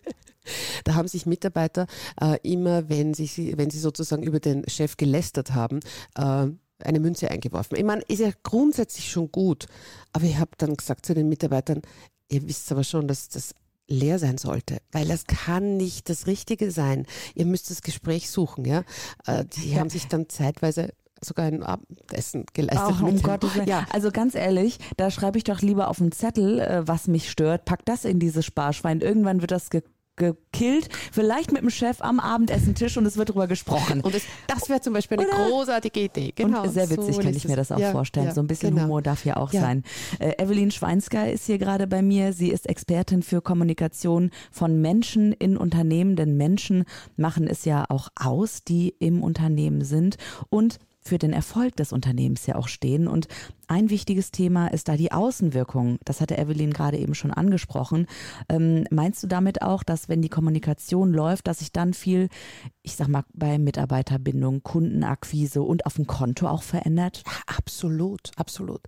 Da 0.83 0.95
haben 0.95 1.07
sich 1.07 1.27
Mitarbeiter 1.27 1.85
äh, 2.19 2.37
immer, 2.41 2.89
wenn 2.89 3.13
sie, 3.13 3.53
wenn 3.57 3.69
sie 3.69 3.77
sozusagen 3.77 4.23
über 4.23 4.39
den 4.39 4.67
Chef 4.67 4.97
gelästert 4.97 5.53
haben, 5.53 5.79
äh, 6.15 6.47
eine 6.83 6.99
Münze 6.99 7.29
eingeworfen. 7.29 7.77
Ich 7.77 7.83
meine, 7.83 8.01
ist 8.07 8.19
ja 8.19 8.31
grundsätzlich 8.41 9.11
schon 9.11 9.31
gut, 9.31 9.67
aber 10.13 10.25
ich 10.25 10.37
habe 10.37 10.51
dann 10.57 10.75
gesagt 10.75 11.05
zu 11.05 11.13
den 11.13 11.29
Mitarbeitern, 11.29 11.81
ihr 12.29 12.47
wisst 12.47 12.71
aber 12.71 12.83
schon, 12.83 13.07
dass 13.07 13.29
das 13.29 13.53
leer 13.89 14.19
sein 14.19 14.37
sollte, 14.37 14.77
weil 14.91 15.07
das 15.07 15.25
kann 15.25 15.77
nicht 15.77 16.09
das 16.09 16.27
Richtige 16.27 16.71
sein. 16.71 17.05
Ihr 17.35 17.45
müsst 17.45 17.69
das 17.69 17.81
Gespräch 17.81 18.29
suchen, 18.29 18.65
ja. 18.65 18.83
Äh, 19.25 19.45
die 19.45 19.77
haben 19.79 19.89
sich 19.89 20.07
dann 20.07 20.29
zeitweise 20.29 20.93
sogar 21.21 21.45
ein 21.47 21.63
Abendessen 21.63 22.45
geleistet. 22.53 22.95
Ach, 22.97 23.01
um 23.01 23.21
Gottes 23.21 23.55
Willen. 23.55 23.67
Ja. 23.67 23.85
Also 23.91 24.11
ganz 24.11 24.35
ehrlich, 24.35 24.79
da 24.97 25.11
schreibe 25.11 25.37
ich 25.37 25.43
doch 25.43 25.61
lieber 25.61 25.89
auf 25.89 25.99
einen 25.99 26.11
Zettel, 26.11 26.59
äh, 26.59 26.87
was 26.87 27.07
mich 27.07 27.29
stört, 27.29 27.65
pack 27.65 27.85
das 27.85 28.05
in 28.05 28.19
dieses 28.19 28.45
Sparschwein. 28.45 29.01
Irgendwann 29.01 29.41
wird 29.41 29.51
das 29.51 29.69
ge 29.69 29.83
gekillt, 30.19 30.89
vielleicht 31.11 31.51
mit 31.51 31.63
dem 31.63 31.71
Chef 31.71 32.01
am 32.01 32.19
Abendessentisch 32.19 32.97
und 32.97 33.07
es 33.07 33.17
wird 33.17 33.29
darüber 33.29 33.47
gesprochen. 33.47 34.01
Und 34.01 34.13
es, 34.13 34.23
das 34.45 34.69
wäre 34.69 34.81
zum 34.81 34.93
Beispiel 34.93 35.19
eine 35.19 35.27
Oder? 35.27 35.49
großartige 35.49 36.01
Idee. 36.01 36.33
Genau, 36.35 36.63
und 36.63 36.69
sehr 36.71 36.89
witzig 36.89 37.15
so 37.15 37.21
kann 37.21 37.33
ich 37.33 37.47
mir 37.47 37.55
das 37.55 37.71
auch 37.71 37.79
ja, 37.79 37.91
vorstellen. 37.91 38.27
Ja, 38.27 38.33
so 38.33 38.41
ein 38.41 38.47
bisschen 38.47 38.75
genau. 38.75 38.83
Humor 38.83 39.01
darf 39.01 39.25
ja 39.25 39.37
auch 39.37 39.51
ja. 39.51 39.61
sein. 39.61 39.83
Äh, 40.19 40.33
Evelyn 40.37 40.69
Schweinsker 40.69 41.31
ist 41.31 41.45
hier 41.45 41.57
gerade 41.57 41.87
bei 41.87 42.03
mir. 42.03 42.33
Sie 42.33 42.49
ist 42.49 42.69
Expertin 42.69 43.23
für 43.23 43.41
Kommunikation 43.41 44.29
von 44.51 44.79
Menschen 44.79 45.31
in 45.33 45.57
Unternehmen, 45.57 46.15
denn 46.15 46.37
Menschen 46.37 46.83
machen 47.15 47.47
es 47.47 47.65
ja 47.65 47.85
auch 47.89 48.09
aus, 48.15 48.63
die 48.63 48.93
im 48.99 49.23
Unternehmen 49.23 49.83
sind. 49.83 50.17
Und 50.49 50.77
für 51.01 51.17
den 51.17 51.33
Erfolg 51.33 51.75
des 51.75 51.91
Unternehmens 51.93 52.45
ja 52.45 52.55
auch 52.55 52.67
stehen. 52.67 53.07
Und 53.07 53.27
ein 53.67 53.89
wichtiges 53.89 54.31
Thema 54.31 54.67
ist 54.67 54.87
da 54.87 54.97
die 54.97 55.11
Außenwirkung. 55.11 55.99
Das 56.03 56.21
hatte 56.21 56.37
Evelyn 56.37 56.73
gerade 56.73 56.97
eben 56.97 57.15
schon 57.15 57.31
angesprochen. 57.31 58.07
Ähm, 58.49 58.85
meinst 58.89 59.23
du 59.23 59.27
damit 59.27 59.61
auch, 59.61 59.83
dass 59.83 60.09
wenn 60.09 60.21
die 60.21 60.29
Kommunikation 60.29 61.11
läuft, 61.11 61.47
dass 61.47 61.59
sich 61.59 61.71
dann 61.71 61.93
viel, 61.93 62.29
ich 62.81 62.95
sag 62.95 63.07
mal, 63.07 63.23
bei 63.33 63.57
Mitarbeiterbindung, 63.57 64.63
Kundenakquise 64.63 65.61
und 65.61 65.85
auf 65.85 65.95
dem 65.95 66.07
Konto 66.07 66.47
auch 66.47 66.63
verändert? 66.63 67.23
Ja, 67.25 67.55
absolut, 67.57 68.31
absolut. 68.35 68.81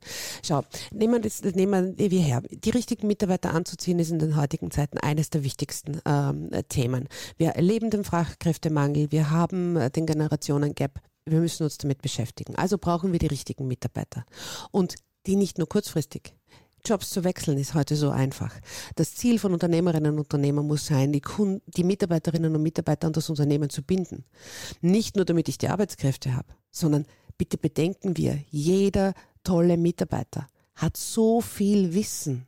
Schau, 0.44 0.64
nehmen 0.92 1.14
wir, 1.14 1.22
das, 1.22 1.44
nehmen 1.44 1.98
wir 1.98 2.22
her. 2.22 2.42
Die 2.50 2.70
richtigen 2.72 3.08
Mitarbeiter 3.08 3.54
anzuziehen 3.54 4.00
ist 4.00 4.12
in 4.12 4.20
den 4.20 4.36
heutigen 4.36 4.72
Zeiten 4.72 4.98
eines 4.98 5.30
der 5.30 5.44
wichtigsten 5.44 6.02
ähm, 6.06 6.50
Themen. 6.70 7.08
Wir 7.38 7.50
erleben 7.52 7.90
den 7.90 8.04
Fachkräftemangel, 8.04 9.12
wir 9.12 9.30
haben 9.30 9.76
äh, 9.76 9.90
den 9.90 10.06
Generationen-Gap 10.06 11.00
wir 11.26 11.40
müssen 11.40 11.64
uns 11.64 11.78
damit 11.78 12.02
beschäftigen. 12.02 12.56
Also 12.56 12.78
brauchen 12.78 13.12
wir 13.12 13.20
die 13.20 13.28
richtigen 13.28 13.68
Mitarbeiter. 13.68 14.26
Und 14.72 14.96
die 15.28 15.36
nicht 15.36 15.58
nur 15.58 15.70
kurzfristig. 15.70 16.34
Jobs 16.84 17.12
zu 17.12 17.24
wechseln 17.24 17.60
ist 17.60 17.76
heute 17.76 17.96
so 17.96 18.10
einfach. 18.10 18.54
Das 18.96 19.14
Ziel 19.14 19.38
von 19.38 19.54
Unternehmerinnen 19.54 20.14
und 20.14 20.20
Unternehmern 20.20 20.66
muss 20.66 20.88
sein, 20.88 21.12
die, 21.12 21.22
Kunden, 21.22 21.62
die 21.68 21.84
Mitarbeiterinnen 21.84 22.56
und 22.56 22.64
Mitarbeiter 22.64 23.08
an 23.08 23.14
das 23.14 23.30
Unternehmen 23.30 23.70
zu 23.70 23.84
binden. 23.84 24.26
Nicht 24.82 25.16
nur 25.16 25.26
damit 25.26 25.48
ich 25.48 25.60
die 25.60 25.70
Arbeitskräfte 25.70 26.36
habe, 26.36 26.48
sondern 26.72 27.06
bitte 27.38 27.58
bedenken 27.58 28.18
wir, 28.18 28.40
jeder 28.50 29.14
tolle 29.44 29.78
Mitarbeiter 29.78 30.48
hat 30.76 30.98
so 30.98 31.42
viel 31.42 31.94
Wissen 31.94 32.48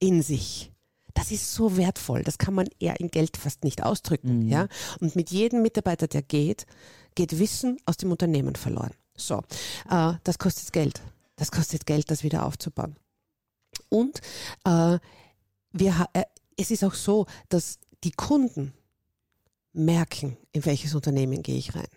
in 0.00 0.22
sich. 0.22 0.72
Das 1.14 1.32
ist 1.32 1.52
so 1.52 1.76
wertvoll. 1.76 2.22
Das 2.22 2.38
kann 2.38 2.54
man 2.54 2.68
eher 2.78 3.00
in 3.00 3.10
Geld 3.10 3.36
fast 3.36 3.64
nicht 3.64 3.82
ausdrücken. 3.82 4.44
Mhm. 4.44 4.48
Ja? 4.48 4.68
Und 5.00 5.16
mit 5.16 5.30
jedem 5.30 5.62
Mitarbeiter, 5.62 6.06
der 6.06 6.22
geht, 6.22 6.66
geht 7.14 7.38
Wissen 7.38 7.78
aus 7.86 7.96
dem 7.96 8.10
Unternehmen 8.10 8.56
verloren. 8.56 8.92
So, 9.16 9.42
äh, 9.90 10.14
das 10.24 10.38
kostet 10.38 10.72
Geld. 10.72 11.02
Das 11.36 11.50
kostet 11.50 11.86
Geld, 11.86 12.10
das 12.10 12.22
wieder 12.22 12.44
aufzubauen. 12.44 12.96
Und 13.88 14.20
äh, 14.64 14.98
wir, 15.72 16.06
äh, 16.12 16.24
es 16.56 16.70
ist 16.70 16.84
auch 16.84 16.94
so, 16.94 17.26
dass 17.48 17.78
die 18.04 18.12
Kunden 18.12 18.72
merken, 19.72 20.36
in 20.52 20.64
welches 20.64 20.94
Unternehmen 20.94 21.42
gehe 21.42 21.56
ich 21.56 21.74
rein. 21.74 21.88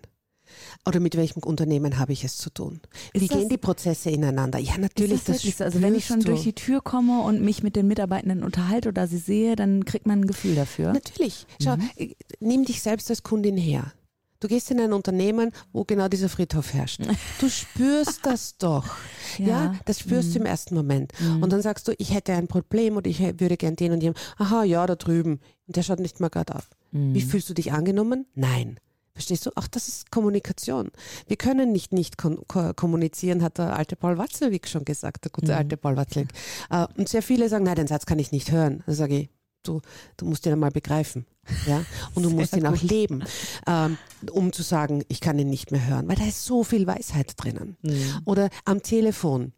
Oder 0.86 1.00
mit 1.00 1.15
welchem 1.15 1.44
Unternehmen 1.44 1.98
habe 1.98 2.12
ich 2.12 2.24
es 2.24 2.38
zu 2.38 2.50
tun? 2.50 2.82
Wie 3.13 3.27
gehen 3.27 3.48
die 3.48 3.58
Prozesse 3.58 4.10
ineinander? 4.10 4.60
Ja, 4.60 4.77
natürlich. 4.77 5.24
das, 5.24 5.41
das 5.44 5.62
also 5.62 5.82
wenn 5.82 5.96
ich 5.96 6.06
schon 6.06 6.20
du. 6.20 6.27
durch 6.27 6.44
die 6.44 6.53
Tür 6.53 6.82
komme 6.82 7.22
und 7.22 7.41
mich 7.41 7.63
mit 7.63 7.75
den 7.75 7.88
Mitarbeitenden 7.88 8.44
unterhalte 8.44 8.89
oder 8.89 9.08
sie 9.08 9.18
sehe, 9.18 9.56
dann 9.56 9.86
kriegt 9.86 10.06
man 10.06 10.22
ein 10.22 10.27
Gefühl 10.27 10.56
dafür. 10.56 10.91
Natürlich. 10.91 11.46
Schau, 11.62 11.77
mhm. 11.77 11.89
Äh, 11.96 12.15
nimm 12.39 12.65
dich 12.65 12.82
selbst 12.82 13.10
als 13.10 13.24
Kundin 13.24 13.58
her. 13.58 13.94
Du 14.41 14.48
gehst 14.48 14.71
in 14.71 14.81
ein 14.81 14.91
Unternehmen, 14.91 15.51
wo 15.71 15.86
genau 15.86 16.07
dieser 16.07 16.27
Friedhof 16.27 16.74
herrscht. 16.74 17.01
Du 17.39 17.48
spürst 17.50 18.25
das 18.25 18.57
doch. 18.57 18.89
Ja, 19.38 19.48
ja 19.48 19.75
das 19.86 20.00
spürst 20.00 20.29
mhm. 20.29 20.33
du 20.33 20.39
im 20.39 20.45
ersten 20.48 20.75
Moment. 20.75 21.13
Mhm. 21.19 21.43
Und 21.43 21.53
dann 21.53 21.62
sagst 21.62 21.88
du, 21.88 21.93
ich 22.00 22.13
hätte 22.13 22.33
ein 22.33 22.48
Problem 22.48 22.98
und 22.98 23.05
ich 23.05 23.19
würde 23.21 23.55
gern 23.55 23.75
den 23.75 23.93
und 23.93 24.01
den. 24.01 24.15
Aha, 24.38 24.63
ja, 24.63 24.86
da 24.88 24.95
drüben. 24.95 25.39
Und 25.67 25.75
der 25.75 25.83
schaut 25.83 26.00
nicht 26.00 26.19
mal 26.19 26.29
gerade 26.29 26.55
auf. 26.55 26.67
Mhm. 26.91 27.13
Wie 27.13 27.21
fühlst 27.21 27.50
du 27.50 27.53
dich 27.53 27.71
angenommen? 27.71 28.25
Nein. 28.33 28.79
Verstehst 29.13 29.45
du? 29.45 29.51
Ach, 29.55 29.67
das 29.67 29.88
ist 29.88 30.10
Kommunikation. 30.10 30.89
Wir 31.27 31.38
können 31.38 31.71
nicht 31.71 31.93
nicht 31.93 32.17
kommunizieren, 32.17 33.43
hat 33.43 33.60
der 33.60 33.75
alte 33.75 33.95
Paul 33.95 34.17
Watzlawick 34.17 34.67
schon 34.67 34.86
gesagt, 34.86 35.25
der 35.25 35.31
gute 35.31 35.51
mhm. 35.51 35.57
alte 35.57 35.77
Paul 35.77 35.98
Watzlawick. 35.98 36.31
Äh, 36.71 36.88
und 36.98 37.10
sehr 37.10 37.21
viele 37.21 37.48
sagen, 37.48 37.65
nein, 37.65 37.75
den 37.75 37.88
Satz 37.88 38.07
kann 38.07 38.17
ich 38.17 38.31
nicht 38.31 38.51
hören. 38.51 38.81
Da 38.88 38.93
sage 38.93 39.19
ich, 39.19 39.29
du, 39.63 39.82
du 40.18 40.25
musst 40.25 40.46
ihn 40.46 40.53
einmal 40.53 40.72
begreifen. 40.72 41.25
Ja? 41.68 41.84
Und 42.13 42.24
du 42.24 42.30
Sehr 42.30 42.39
musst 42.39 42.56
ihn 42.56 42.68
auch 42.68 42.82
leben, 42.82 43.24
ähm, 43.68 43.98
um 44.32 44.53
zu 44.53 44.63
sagen, 44.63 45.03
ich 45.08 45.22
kann 45.22 45.39
ihn 45.39 45.50
nicht 45.50 45.72
mehr 45.72 45.88
hören, 45.88 46.08
weil 46.08 46.15
da 46.15 46.25
ist 46.25 46.46
so 46.46 46.63
viel 46.63 46.88
Weisheit 46.88 47.34
drinnen. 47.38 47.77
Mhm. 47.82 48.22
Oder 48.25 48.50
am 48.65 48.82
Telefon. 48.82 49.53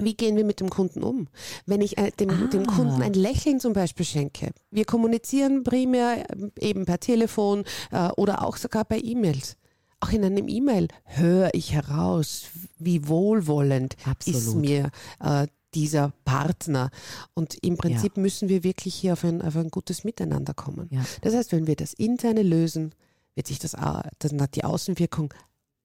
Wie 0.00 0.14
gehen 0.14 0.36
wir 0.36 0.44
mit 0.44 0.60
dem 0.60 0.70
Kunden 0.70 1.02
um? 1.02 1.26
Wenn 1.66 1.80
ich 1.80 1.98
äh, 1.98 2.12
dem, 2.12 2.30
ah. 2.30 2.46
dem, 2.46 2.66
Kunden 2.66 3.02
ein 3.02 3.14
Lächeln 3.14 3.58
zum 3.58 3.72
Beispiel 3.72 4.06
schenke, 4.06 4.50
wir 4.70 4.84
kommunizieren 4.84 5.64
primär 5.64 6.24
äh, 6.30 6.50
eben 6.60 6.84
per 6.84 7.00
Telefon 7.00 7.64
äh, 7.90 8.08
oder 8.16 8.44
auch 8.44 8.56
sogar 8.56 8.84
bei 8.84 9.00
E-Mails. 9.00 9.56
Auch 10.00 10.10
in 10.10 10.24
einem 10.24 10.46
E-Mail 10.46 10.86
höre 11.04 11.50
ich 11.54 11.72
heraus, 11.72 12.44
wie 12.78 13.08
wohlwollend 13.08 13.96
Absolut. 14.04 14.38
ist 14.38 14.54
mir 14.54 14.90
äh, 15.18 15.48
dieser 15.74 16.12
Partner. 16.24 16.90
Und 17.34 17.56
im 17.62 17.76
Prinzip 17.76 18.16
ja. 18.16 18.22
müssen 18.22 18.48
wir 18.48 18.64
wirklich 18.64 18.94
hier 18.94 19.14
auf 19.14 19.24
ein, 19.24 19.42
auf 19.42 19.56
ein 19.56 19.70
gutes 19.70 20.04
Miteinander 20.04 20.54
kommen. 20.54 20.88
Ja. 20.90 21.04
Das 21.22 21.34
heißt, 21.34 21.52
wenn 21.52 21.66
wir 21.66 21.76
das 21.76 21.92
Interne 21.92 22.42
lösen, 22.42 22.94
wird 23.34 23.46
sich 23.46 23.58
das, 23.58 23.76
das 24.18 24.32
die 24.54 24.64
Außenwirkung 24.64 25.32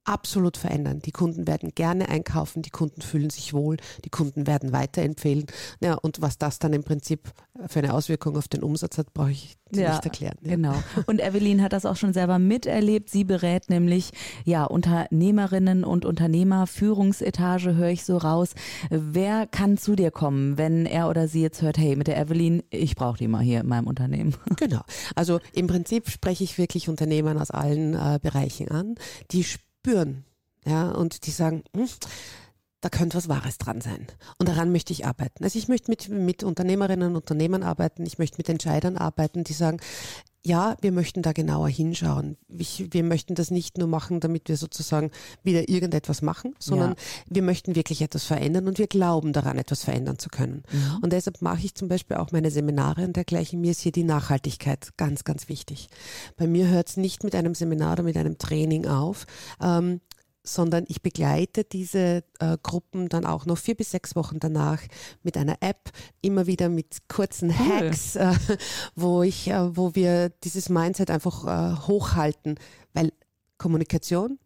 absolut 0.05 0.57
verändern. 0.57 0.99
Die 0.99 1.11
Kunden 1.11 1.47
werden 1.47 1.71
gerne 1.75 2.09
einkaufen, 2.09 2.61
die 2.61 2.69
Kunden 2.69 3.01
fühlen 3.01 3.29
sich 3.29 3.53
wohl, 3.53 3.77
die 4.05 4.09
Kunden 4.09 4.47
werden 4.47 4.73
weiterempfehlen. 4.73 5.45
Ja, 5.81 5.95
und 5.95 6.21
was 6.21 6.37
das 6.37 6.59
dann 6.59 6.73
im 6.73 6.83
Prinzip 6.83 7.31
für 7.67 7.79
eine 7.79 7.93
Auswirkung 7.93 8.37
auf 8.37 8.47
den 8.47 8.63
Umsatz 8.63 8.97
hat, 8.97 9.13
brauche 9.13 9.31
ich 9.31 9.57
ja, 9.71 9.91
nicht 9.91 10.05
erklären. 10.05 10.37
Ja. 10.41 10.55
Genau. 10.55 10.75
Und 11.05 11.21
Evelyn 11.21 11.61
hat 11.61 11.73
das 11.73 11.85
auch 11.85 11.95
schon 11.95 12.13
selber 12.13 12.39
miterlebt. 12.39 13.09
Sie 13.09 13.23
berät 13.23 13.69
nämlich 13.69 14.11
ja 14.45 14.65
Unternehmerinnen 14.65 15.83
und 15.83 16.05
Unternehmer, 16.05 16.67
Führungsetage 16.67 17.75
höre 17.75 17.89
ich 17.89 18.03
so 18.03 18.17
raus. 18.17 18.53
Wer 18.89 19.47
kann 19.47 19.77
zu 19.77 19.95
dir 19.95 20.11
kommen, 20.11 20.57
wenn 20.57 20.85
er 20.85 21.09
oder 21.09 21.27
sie 21.27 21.41
jetzt 21.41 21.61
hört, 21.61 21.77
hey, 21.77 21.95
mit 21.95 22.07
der 22.07 22.17
Evelyn, 22.17 22.63
ich 22.69 22.95
brauche 22.95 23.17
die 23.17 23.27
mal 23.27 23.41
hier 23.41 23.61
in 23.61 23.67
meinem 23.67 23.87
Unternehmen? 23.87 24.35
Genau. 24.55 24.81
Also 25.15 25.39
im 25.53 25.67
Prinzip 25.67 26.09
spreche 26.09 26.43
ich 26.43 26.57
wirklich 26.57 26.87
Unternehmern 26.87 27.37
aus 27.37 27.51
allen 27.51 27.95
äh, 27.95 28.19
Bereichen 28.21 28.69
an, 28.69 28.95
die 29.31 29.43
spüren. 29.83 30.23
Ja, 30.65 30.91
und 30.91 31.25
die 31.25 31.31
sagen, 31.31 31.63
hm, 31.75 31.89
da 32.79 32.89
könnte 32.89 33.17
was 33.17 33.27
Wahres 33.27 33.57
dran 33.57 33.81
sein. 33.81 34.07
Und 34.39 34.47
daran 34.47 34.71
möchte 34.71 34.93
ich 34.93 35.05
arbeiten. 35.05 35.43
Also 35.43 35.59
ich 35.59 35.67
möchte 35.67 35.91
mit, 35.91 36.07
mit 36.07 36.43
Unternehmerinnen 36.43 37.09
und 37.09 37.15
Unternehmern 37.17 37.63
arbeiten, 37.63 38.05
ich 38.05 38.17
möchte 38.17 38.37
mit 38.37 38.47
Entscheidern 38.47 38.97
arbeiten, 38.97 39.43
die 39.43 39.53
sagen, 39.53 39.79
ja, 40.45 40.75
wir 40.81 40.91
möchten 40.91 41.21
da 41.21 41.31
genauer 41.31 41.69
hinschauen. 41.69 42.37
Ich, 42.49 42.87
wir 42.91 43.03
möchten 43.03 43.33
das 43.33 43.49
nicht 43.49 43.77
nur 43.77 43.87
machen, 43.87 44.19
damit 44.19 44.49
wir 44.49 44.57
sozusagen 44.57 45.09
wieder 45.41 45.69
irgendetwas 45.69 46.21
machen, 46.21 46.53
sondern 46.59 46.91
ja. 46.91 46.95
wir 47.29 47.43
möchten 47.43 47.75
wirklich 47.75 48.01
etwas 48.01 48.25
verändern 48.25 48.67
und 48.67 48.77
wir 48.77 48.87
glauben 48.87 49.31
daran, 49.31 49.57
etwas 49.57 49.83
verändern 49.83 50.19
zu 50.19 50.29
können. 50.29 50.63
Mhm. 50.71 50.99
Und 51.01 51.13
deshalb 51.13 51.41
mache 51.41 51.65
ich 51.65 51.75
zum 51.75 51.87
Beispiel 51.87 52.17
auch 52.17 52.31
meine 52.33 52.51
Seminare 52.51 53.05
und 53.05 53.15
dergleichen. 53.15 53.61
Mir 53.61 53.71
ist 53.71 53.81
hier 53.81 53.93
die 53.93 54.03
Nachhaltigkeit 54.03 54.89
ganz, 54.97 55.23
ganz 55.23 55.47
wichtig. 55.47 55.87
Bei 56.35 56.45
mir 56.45 56.67
hört 56.67 56.89
es 56.89 56.97
nicht 56.97 57.23
mit 57.23 57.35
einem 57.35 57.55
Seminar 57.55 57.93
oder 57.93 58.03
mit 58.03 58.17
einem 58.17 58.37
Training 58.37 58.85
auf. 58.85 59.25
Ähm, 59.61 60.01
sondern 60.43 60.85
ich 60.87 61.01
begleite 61.01 61.63
diese 61.63 62.23
äh, 62.39 62.57
Gruppen 62.61 63.09
dann 63.09 63.25
auch 63.25 63.45
noch 63.45 63.57
vier 63.57 63.75
bis 63.75 63.91
sechs 63.91 64.15
Wochen 64.15 64.39
danach 64.39 64.81
mit 65.23 65.37
einer 65.37 65.57
App, 65.61 65.89
immer 66.21 66.47
wieder 66.47 66.69
mit 66.69 67.07
kurzen 67.07 67.49
cool. 67.49 67.55
Hacks, 67.57 68.15
äh, 68.15 68.33
wo 68.95 69.23
ich, 69.23 69.47
äh, 69.47 69.75
wo 69.75 69.95
wir 69.95 70.29
dieses 70.29 70.69
Mindset 70.69 71.09
einfach 71.09 71.45
äh, 71.45 71.77
hochhalten, 71.87 72.59
weil 72.93 73.11
Kommunikation 73.57 74.39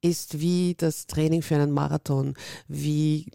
ist 0.00 0.40
wie 0.40 0.74
das 0.76 1.06
Training 1.06 1.42
für 1.42 1.56
einen 1.56 1.72
Marathon, 1.72 2.34
wie 2.68 3.30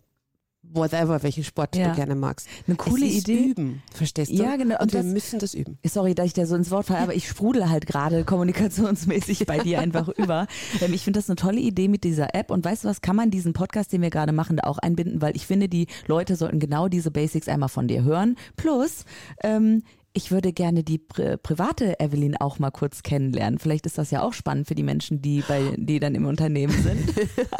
whatever, 0.73 1.21
welchen 1.23 1.43
Sport 1.43 1.75
ja. 1.75 1.89
du 1.89 1.95
gerne 1.95 2.15
magst. 2.15 2.47
Eine 2.67 2.75
coole 2.75 3.05
es 3.05 3.13
ist 3.13 3.27
Idee. 3.27 3.45
Üben, 3.49 3.83
verstehst 3.93 4.31
du? 4.31 4.35
Ja, 4.35 4.55
genau. 4.55 4.75
Und, 4.75 4.81
und 4.81 4.93
wir 4.93 5.03
müssen 5.03 5.39
das 5.39 5.53
üben. 5.53 5.77
Sorry, 5.85 6.15
dass 6.15 6.27
ich 6.27 6.33
da 6.33 6.45
so 6.45 6.55
ins 6.55 6.71
Wort 6.71 6.87
falle, 6.87 6.99
aber 6.99 7.15
ich 7.15 7.27
sprudel 7.27 7.69
halt 7.69 7.85
gerade 7.85 8.23
kommunikationsmäßig 8.23 9.45
bei 9.45 9.59
dir 9.59 9.79
einfach 9.79 10.07
über. 10.17 10.47
Ähm, 10.81 10.93
ich 10.93 11.03
finde 11.03 11.19
das 11.19 11.29
eine 11.29 11.35
tolle 11.35 11.59
Idee 11.59 11.87
mit 11.87 12.03
dieser 12.03 12.33
App. 12.35 12.51
Und 12.51 12.65
weißt 12.65 12.83
du 12.83 12.89
was, 12.89 13.01
kann 13.01 13.15
man 13.15 13.31
diesen 13.31 13.53
Podcast, 13.53 13.91
den 13.93 14.01
wir 14.01 14.09
gerade 14.09 14.31
machen, 14.31 14.57
da 14.57 14.67
auch 14.67 14.77
einbinden, 14.77 15.21
weil 15.21 15.35
ich 15.35 15.45
finde, 15.45 15.69
die 15.69 15.87
Leute 16.07 16.35
sollten 16.35 16.59
genau 16.59 16.87
diese 16.87 17.11
Basics 17.11 17.47
einmal 17.47 17.69
von 17.69 17.87
dir 17.87 18.03
hören. 18.03 18.35
Plus, 18.55 19.05
ähm, 19.43 19.83
ich 20.13 20.31
würde 20.31 20.51
gerne 20.51 20.83
die 20.83 20.97
pri 20.97 21.37
private 21.37 21.99
Evelyn 21.99 22.35
auch 22.35 22.59
mal 22.59 22.71
kurz 22.71 23.03
kennenlernen. 23.03 23.59
Vielleicht 23.59 23.85
ist 23.85 23.97
das 23.97 24.11
ja 24.11 24.21
auch 24.21 24.33
spannend 24.33 24.67
für 24.67 24.75
die 24.75 24.83
Menschen, 24.83 25.21
die 25.21 25.41
bei, 25.47 25.73
die 25.77 25.99
dann 25.99 26.15
im 26.15 26.25
Unternehmen 26.25 26.73
sind. 26.81 27.13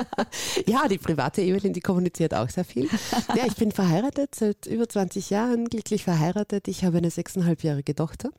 ja, 0.67 0.87
die 0.87 0.97
private 0.97 1.41
Evelyn, 1.41 1.73
die 1.73 1.81
kommuniziert 1.81 2.33
auch 2.33 2.49
sehr 2.49 2.65
viel. 2.65 2.89
Ja, 3.35 3.45
ich 3.45 3.55
bin 3.55 3.71
verheiratet 3.71 4.35
seit 4.35 4.65
über 4.65 4.87
20 4.87 5.29
Jahren, 5.29 5.65
glücklich 5.65 6.03
verheiratet. 6.03 6.67
Ich 6.67 6.83
habe 6.83 6.97
eine 6.97 7.11
sechseinhalbjährige 7.11 7.95
Tochter. 7.95 8.29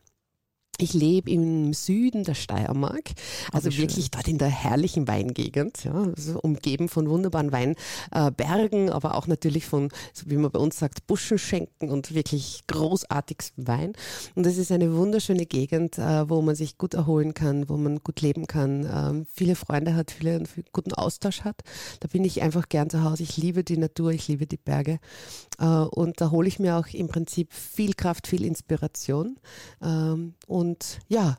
Ich 0.82 0.94
lebe 0.94 1.30
im 1.30 1.72
Süden 1.74 2.24
der 2.24 2.34
Steiermark, 2.34 3.12
also 3.52 3.68
oh, 3.68 3.76
wirklich 3.76 4.10
dort 4.10 4.26
in 4.26 4.38
der 4.38 4.48
herrlichen 4.48 5.06
Weingegend, 5.06 5.84
ja, 5.84 5.92
also 5.92 6.40
umgeben 6.40 6.88
von 6.88 7.08
wunderbaren 7.08 7.52
Weinbergen, 7.52 8.88
äh, 8.88 8.90
aber 8.90 9.14
auch 9.14 9.28
natürlich 9.28 9.64
von, 9.64 9.90
so 10.12 10.28
wie 10.28 10.36
man 10.36 10.50
bei 10.50 10.58
uns 10.58 10.80
sagt, 10.80 11.06
Buschenschenken 11.06 11.88
und 11.88 12.14
wirklich 12.14 12.62
großartigsten 12.66 13.68
Wein. 13.68 13.92
Und 14.34 14.44
es 14.44 14.58
ist 14.58 14.72
eine 14.72 14.92
wunderschöne 14.96 15.46
Gegend, 15.46 15.98
äh, 15.98 16.28
wo 16.28 16.42
man 16.42 16.56
sich 16.56 16.78
gut 16.78 16.94
erholen 16.94 17.32
kann, 17.32 17.68
wo 17.68 17.76
man 17.76 18.00
gut 18.00 18.20
leben 18.20 18.48
kann, 18.48 18.84
äh, 18.84 19.24
viele 19.32 19.54
Freunde 19.54 19.94
hat, 19.94 20.10
viele, 20.10 20.44
viel 20.46 20.64
guten 20.72 20.94
Austausch 20.94 21.42
hat. 21.42 21.60
Da 22.00 22.08
bin 22.08 22.24
ich 22.24 22.42
einfach 22.42 22.68
gern 22.68 22.90
zu 22.90 23.04
Hause. 23.04 23.22
Ich 23.22 23.36
liebe 23.36 23.62
die 23.62 23.76
Natur, 23.76 24.10
ich 24.10 24.26
liebe 24.26 24.48
die 24.48 24.56
Berge 24.56 24.98
äh, 25.60 25.64
und 25.64 26.20
da 26.20 26.32
hole 26.32 26.48
ich 26.48 26.58
mir 26.58 26.76
auch 26.76 26.88
im 26.88 27.06
Prinzip 27.06 27.52
viel 27.52 27.94
Kraft, 27.94 28.26
viel 28.26 28.44
Inspiration. 28.44 29.38
Ähm, 29.80 30.34
und 30.72 31.00
ja, 31.08 31.36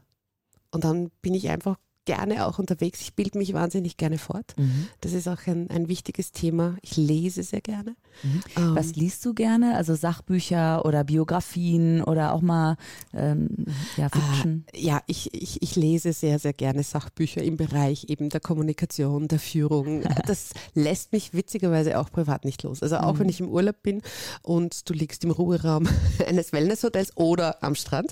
und 0.72 0.84
dann 0.84 1.10
bin 1.24 1.34
ich 1.34 1.50
einfach 1.50 1.80
gerne 2.06 2.46
auch 2.46 2.60
unterwegs. 2.60 3.02
Ich 3.02 3.14
bilde 3.14 3.38
mich 3.38 3.54
wahnsinnig 3.54 3.98
gerne 3.98 4.18
fort. 4.18 4.54
Mhm. 4.58 4.88
Das 5.02 5.14
ist 5.14 5.28
auch 5.28 5.48
ein, 5.48 5.70
ein 5.70 5.88
wichtiges 5.88 6.32
Thema. 6.32 6.78
Ich 6.82 6.98
lese 6.98 7.44
sehr 7.44 7.62
gerne. 7.62 7.96
Mhm. 8.24 8.42
Ähm, 8.58 8.76
Was 8.76 8.96
liest 8.96 9.26
du 9.26 9.34
gerne? 9.34 9.76
Also 9.76 9.96
Sachbücher 9.96 10.86
oder 10.86 11.04
Biografien 11.04 12.04
oder 12.04 12.34
auch 12.34 12.42
mal 12.42 12.78
ähm, 13.14 13.66
ja, 13.98 14.10
Fiction? 14.10 14.66
Äh, 14.74 14.82
ja, 14.82 15.02
ich, 15.08 15.34
ich, 15.34 15.62
ich 15.62 15.76
lese 15.76 16.14
sehr, 16.14 16.40
sehr 16.40 16.54
gerne 16.54 16.84
Sachbücher 16.84 17.44
im 17.44 17.58
Bereich 17.58 18.06
eben 18.10 18.30
der 18.30 18.42
Kommunikation, 18.42 19.28
der 19.28 19.40
Führung. 19.40 20.04
Das 20.26 20.52
lässt 20.74 21.12
mich 21.12 21.34
witzigerweise 21.34 22.00
auch 22.00 22.10
privat 22.10 22.46
nicht 22.46 22.64
los. 22.64 22.82
Also 22.82 22.98
auch 22.98 23.16
mhm. 23.16 23.20
wenn 23.20 23.30
ich 23.30 23.40
im 23.42 23.50
Urlaub 23.50 23.82
bin 23.84 24.02
und 24.42 24.90
du 24.90 24.94
liegst 24.94 25.24
im 25.26 25.32
Ruheraum 25.32 25.88
eines 26.28 26.54
Wellnesshotels 26.54 27.18
oder 27.18 27.62
am 27.62 27.76
Strand, 27.76 28.12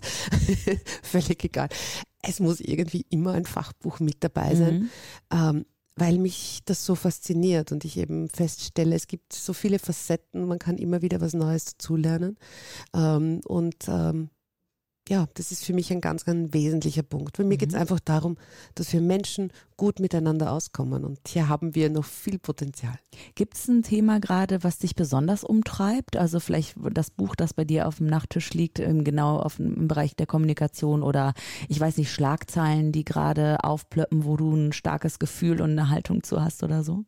völlig 1.03 1.43
egal 1.43 1.69
es 2.21 2.39
muss 2.39 2.59
irgendwie 2.59 3.05
immer 3.09 3.33
ein 3.33 3.45
Fachbuch 3.45 3.99
mit 3.99 4.23
dabei 4.23 4.55
sein, 4.55 4.79
mhm. 4.79 4.89
ähm, 5.31 5.65
weil 5.95 6.17
mich 6.17 6.61
das 6.65 6.85
so 6.85 6.95
fasziniert 6.95 7.71
und 7.71 7.85
ich 7.85 7.97
eben 7.97 8.29
feststelle, 8.29 8.95
es 8.95 9.07
gibt 9.07 9.33
so 9.33 9.53
viele 9.53 9.79
Facetten, 9.79 10.47
man 10.47 10.59
kann 10.59 10.77
immer 10.77 11.01
wieder 11.01 11.21
was 11.21 11.33
Neues 11.33 11.65
dazulernen. 11.65 12.37
Ähm, 12.93 13.41
und 13.45 13.75
ähm, 13.87 14.29
ja, 15.09 15.27
das 15.33 15.51
ist 15.51 15.65
für 15.65 15.73
mich 15.73 15.91
ein 15.91 15.99
ganz, 15.99 16.25
ganz 16.25 16.53
wesentlicher 16.53 17.03
Punkt. 17.03 17.37
Für 17.37 17.43
mich 17.43 17.57
mhm. 17.57 17.59
geht 17.59 17.69
es 17.69 17.75
einfach 17.75 17.99
darum, 17.99 18.37
dass 18.75 18.93
wir 18.93 19.01
Menschen 19.01 19.51
gut 19.75 19.99
miteinander 19.99 20.51
auskommen. 20.51 21.03
Und 21.03 21.19
hier 21.27 21.49
haben 21.49 21.75
wir 21.75 21.89
noch 21.89 22.05
viel 22.05 22.37
Potenzial. 22.39 22.97
Gibt 23.35 23.55
es 23.55 23.67
ein 23.67 23.83
Thema 23.83 24.19
gerade, 24.19 24.63
was 24.63 24.77
dich 24.77 24.95
besonders 24.95 25.43
umtreibt? 25.43 26.17
Also 26.17 26.39
vielleicht 26.39 26.75
das 26.93 27.09
Buch, 27.09 27.35
das 27.35 27.53
bei 27.53 27.65
dir 27.65 27.87
auf 27.87 27.97
dem 27.97 28.07
Nachttisch 28.07 28.53
liegt, 28.53 28.77
genau 28.77 29.39
auf, 29.39 29.59
im 29.59 29.87
Bereich 29.87 30.15
der 30.15 30.27
Kommunikation 30.27 31.03
oder 31.03 31.33
ich 31.67 31.79
weiß 31.79 31.97
nicht, 31.97 32.11
Schlagzeilen, 32.11 32.91
die 32.91 33.03
gerade 33.03 33.63
aufplöppen, 33.63 34.23
wo 34.23 34.37
du 34.37 34.55
ein 34.55 34.71
starkes 34.71 35.19
Gefühl 35.19 35.61
und 35.61 35.71
eine 35.71 35.89
Haltung 35.89 36.23
zu 36.23 36.41
hast 36.41 36.63
oder 36.63 36.83
so? 36.83 37.05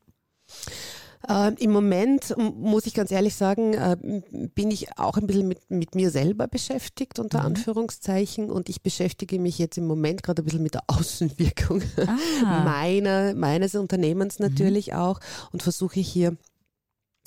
Äh, 1.28 1.54
Im 1.60 1.72
Moment, 1.72 2.36
muss 2.38 2.86
ich 2.86 2.94
ganz 2.94 3.12
ehrlich 3.12 3.36
sagen, 3.36 3.74
äh, 3.74 3.96
bin 4.56 4.72
ich 4.72 4.98
auch 4.98 5.18
ein 5.18 5.28
bisschen 5.28 5.48
mit, 5.48 5.70
mit 5.70 5.96
mir 5.96 6.12
selber 6.12 6.48
beschäftigt, 6.48 7.20
unter 7.20 7.40
mhm. 7.40 7.46
Anführungszeichen. 7.48 8.50
Und 8.50 8.70
ich 8.70 8.82
beschäftige 8.82 9.40
mich 9.40 9.58
jetzt 9.58 9.78
im 9.78 9.88
Moment 9.88 10.24
gerade 10.24 10.42
ein 10.42 10.46
bisschen 10.46 10.64
mit 10.64 10.74
der 10.74 10.84
Außenwirkung 10.88 11.82
ah. 11.98 12.64
meiner, 12.64 13.34
meines 13.36 13.76
Unternehmens 13.76 14.40
mhm. 14.40 14.48
natürlich 14.48 14.88
mhm. 14.88 14.98
auch 14.98 15.20
und 15.52 15.64
versuche 15.64 16.00
hier 16.00 16.36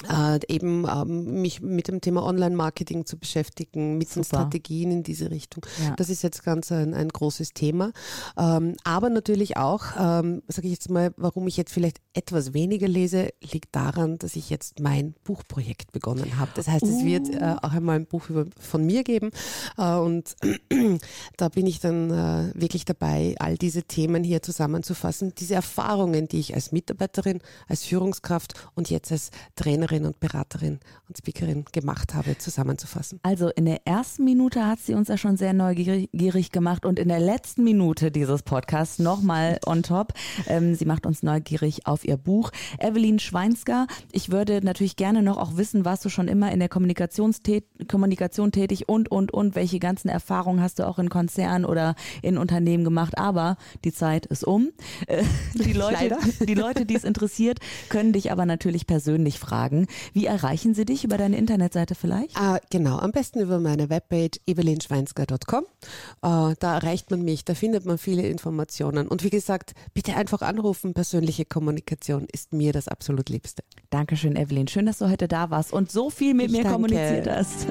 äh, 0.04 0.38
eben 0.48 0.86
ähm, 0.86 1.40
mich 1.40 1.62
mit 1.62 1.88
dem 1.88 2.00
Thema 2.00 2.22
Online-Marketing 2.24 3.06
zu 3.06 3.18
beschäftigen, 3.18 3.96
mit 3.96 4.08
Super. 4.08 4.20
den 4.20 4.24
Strategien 4.24 4.90
in 4.90 5.02
diese 5.02 5.30
Richtung. 5.30 5.64
Ja. 5.82 5.94
Das 5.96 6.10
ist 6.10 6.22
jetzt 6.22 6.44
ganz 6.44 6.70
ein, 6.70 6.92
ein 6.92 7.08
großes 7.08 7.54
Thema. 7.54 7.92
Ähm, 8.36 8.76
aber 8.84 9.08
natürlich 9.08 9.56
auch, 9.56 9.84
ähm, 9.98 10.42
sage 10.48 10.68
ich 10.68 10.74
jetzt 10.74 10.90
mal, 10.90 11.14
warum 11.16 11.46
ich 11.46 11.56
jetzt 11.56 11.72
vielleicht 11.72 11.98
etwas 12.12 12.52
weniger 12.52 12.88
lese, 12.88 13.30
liegt 13.40 13.74
daran, 13.74 14.18
dass 14.18 14.36
ich 14.36 14.50
jetzt 14.50 14.80
mein 14.80 15.14
Buchprojekt 15.24 15.92
begonnen 15.92 16.38
habe. 16.38 16.50
Das 16.54 16.68
heißt, 16.68 16.84
uh. 16.84 16.98
es 16.98 17.04
wird 17.04 17.28
uh. 17.28 17.32
äh, 17.32 17.56
auch 17.62 17.72
einmal 17.72 17.96
ein 17.96 18.06
Buch 18.06 18.28
über, 18.28 18.44
von 18.60 18.84
mir 18.84 19.02
geben 19.02 19.30
äh, 19.78 19.94
und 19.94 20.36
da 21.38 21.48
bin 21.48 21.66
ich 21.66 21.80
dann 21.80 22.10
äh, 22.10 22.52
wirklich 22.54 22.84
dabei, 22.84 23.34
all 23.38 23.56
diese 23.56 23.82
Themen 23.82 24.24
hier 24.24 24.42
zusammenzufassen, 24.42 25.32
diese 25.38 25.54
Erfahrungen, 25.54 26.28
die 26.28 26.40
ich 26.40 26.54
als 26.54 26.70
Mitarbeiterin, 26.70 27.40
als 27.66 27.84
Führungskraft 27.84 28.52
und 28.74 28.90
jetzt 28.90 29.10
als 29.10 29.30
Trainer 29.54 29.85
Trainerin 29.86 30.06
und 30.06 30.20
Beraterin 30.20 30.80
und 31.08 31.18
Speakerin 31.18 31.64
gemacht 31.72 32.14
habe, 32.14 32.36
zusammenzufassen. 32.38 33.20
Also 33.22 33.48
in 33.50 33.64
der 33.64 33.86
ersten 33.86 34.24
Minute 34.24 34.66
hat 34.66 34.80
sie 34.80 34.94
uns 34.94 35.08
ja 35.08 35.16
schon 35.16 35.36
sehr 35.36 35.52
neugierig 35.52 36.50
gemacht 36.50 36.84
und 36.84 36.98
in 36.98 37.08
der 37.08 37.20
letzten 37.20 37.64
Minute 37.64 38.10
dieses 38.10 38.42
Podcasts 38.42 38.98
nochmal 38.98 39.58
on 39.66 39.82
top. 39.82 40.12
Ähm, 40.48 40.74
sie 40.74 40.84
macht 40.84 41.06
uns 41.06 41.22
neugierig 41.22 41.86
auf 41.86 42.04
ihr 42.04 42.16
Buch. 42.16 42.50
Evelyn 42.78 43.18
Schweinsker, 43.18 43.86
ich 44.12 44.30
würde 44.30 44.64
natürlich 44.64 44.96
gerne 44.96 45.22
noch 45.22 45.36
auch 45.36 45.56
wissen, 45.56 45.84
warst 45.84 46.04
du 46.04 46.08
schon 46.08 46.28
immer 46.28 46.50
in 46.52 46.58
der 46.58 46.68
Kommunikationstät 46.68 47.64
Kommunikation 47.88 48.52
tätig 48.52 48.88
und, 48.88 49.10
und, 49.10 49.32
und, 49.32 49.54
welche 49.54 49.78
ganzen 49.78 50.08
Erfahrungen 50.08 50.60
hast 50.60 50.78
du 50.78 50.86
auch 50.86 50.98
in 50.98 51.08
Konzernen 51.08 51.64
oder 51.64 51.94
in 52.22 52.38
Unternehmen 52.38 52.84
gemacht, 52.84 53.16
aber 53.18 53.56
die 53.84 53.92
Zeit 53.92 54.26
ist 54.26 54.44
um. 54.44 54.72
Äh, 55.06 55.22
die 55.54 55.72
Leute, 55.74 56.16
die 56.40 56.54
Leute, 56.54 56.86
die 56.86 56.96
es 56.96 57.04
interessiert, 57.04 57.60
können 57.88 58.12
dich 58.12 58.32
aber 58.32 58.46
natürlich 58.46 58.86
persönlich 58.86 59.38
fragen 59.38 59.75
fragen. 59.76 59.87
Wie 60.12 60.26
erreichen 60.26 60.75
sie 60.75 60.85
dich 60.85 61.04
über 61.04 61.19
deine 61.19 61.36
Internetseite 61.36 61.95
vielleicht? 61.95 62.36
Ah, 62.36 62.58
genau, 62.71 62.99
am 62.99 63.12
besten 63.12 63.41
über 63.41 63.60
meine 63.60 63.91
Webpage 63.91 64.41
evelinschweinsker.com. 64.47 65.65
Äh, 65.65 66.54
da 66.58 66.75
erreicht 66.75 67.10
man 67.10 67.23
mich, 67.23 67.45
da 67.45 67.54
findet 67.54 67.84
man 67.84 67.99
viele 67.99 68.26
Informationen. 68.26 69.08
Und 69.08 69.25
wie 69.25 69.30
gesagt, 69.30 69.73
bitte 69.95 70.17
einfach 70.17 70.43
anrufen. 70.43 70.95
Persönliche 70.95 71.45
Kommunikation 71.45 72.26
ist 72.32 72.52
mir 72.52 72.73
das 72.73 72.89
absolut 72.89 73.28
Liebste. 73.28 73.62
Dankeschön, 73.91 74.36
Evelyn. 74.36 74.69
Schön, 74.69 74.86
dass 74.86 74.99
du 74.99 75.10
heute 75.10 75.28
da 75.28 75.50
warst 75.50 75.73
und 75.73 75.91
so 75.91 76.10
viel 76.10 76.34
mit 76.34 76.47
ich 76.47 76.52
mir 76.52 76.62
danke. 76.62 76.73
kommuniziert 76.75 77.28
hast. 77.28 77.67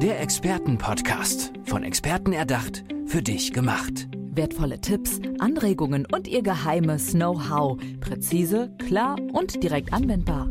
Der 0.00 0.20
Expertenpodcast. 0.20 1.52
Von 1.64 1.82
Experten 1.82 2.32
erdacht, 2.32 2.84
für 3.06 3.22
dich 3.22 3.52
gemacht. 3.52 4.08
Wertvolle 4.12 4.80
Tipps, 4.80 5.18
Anregungen 5.38 6.06
und 6.12 6.28
ihr 6.28 6.42
geheimes 6.42 7.12
Know-how. 7.12 7.78
Präzise, 8.00 8.70
klar 8.86 9.16
und 9.32 9.62
direkt 9.62 9.94
anwendbar. 9.94 10.50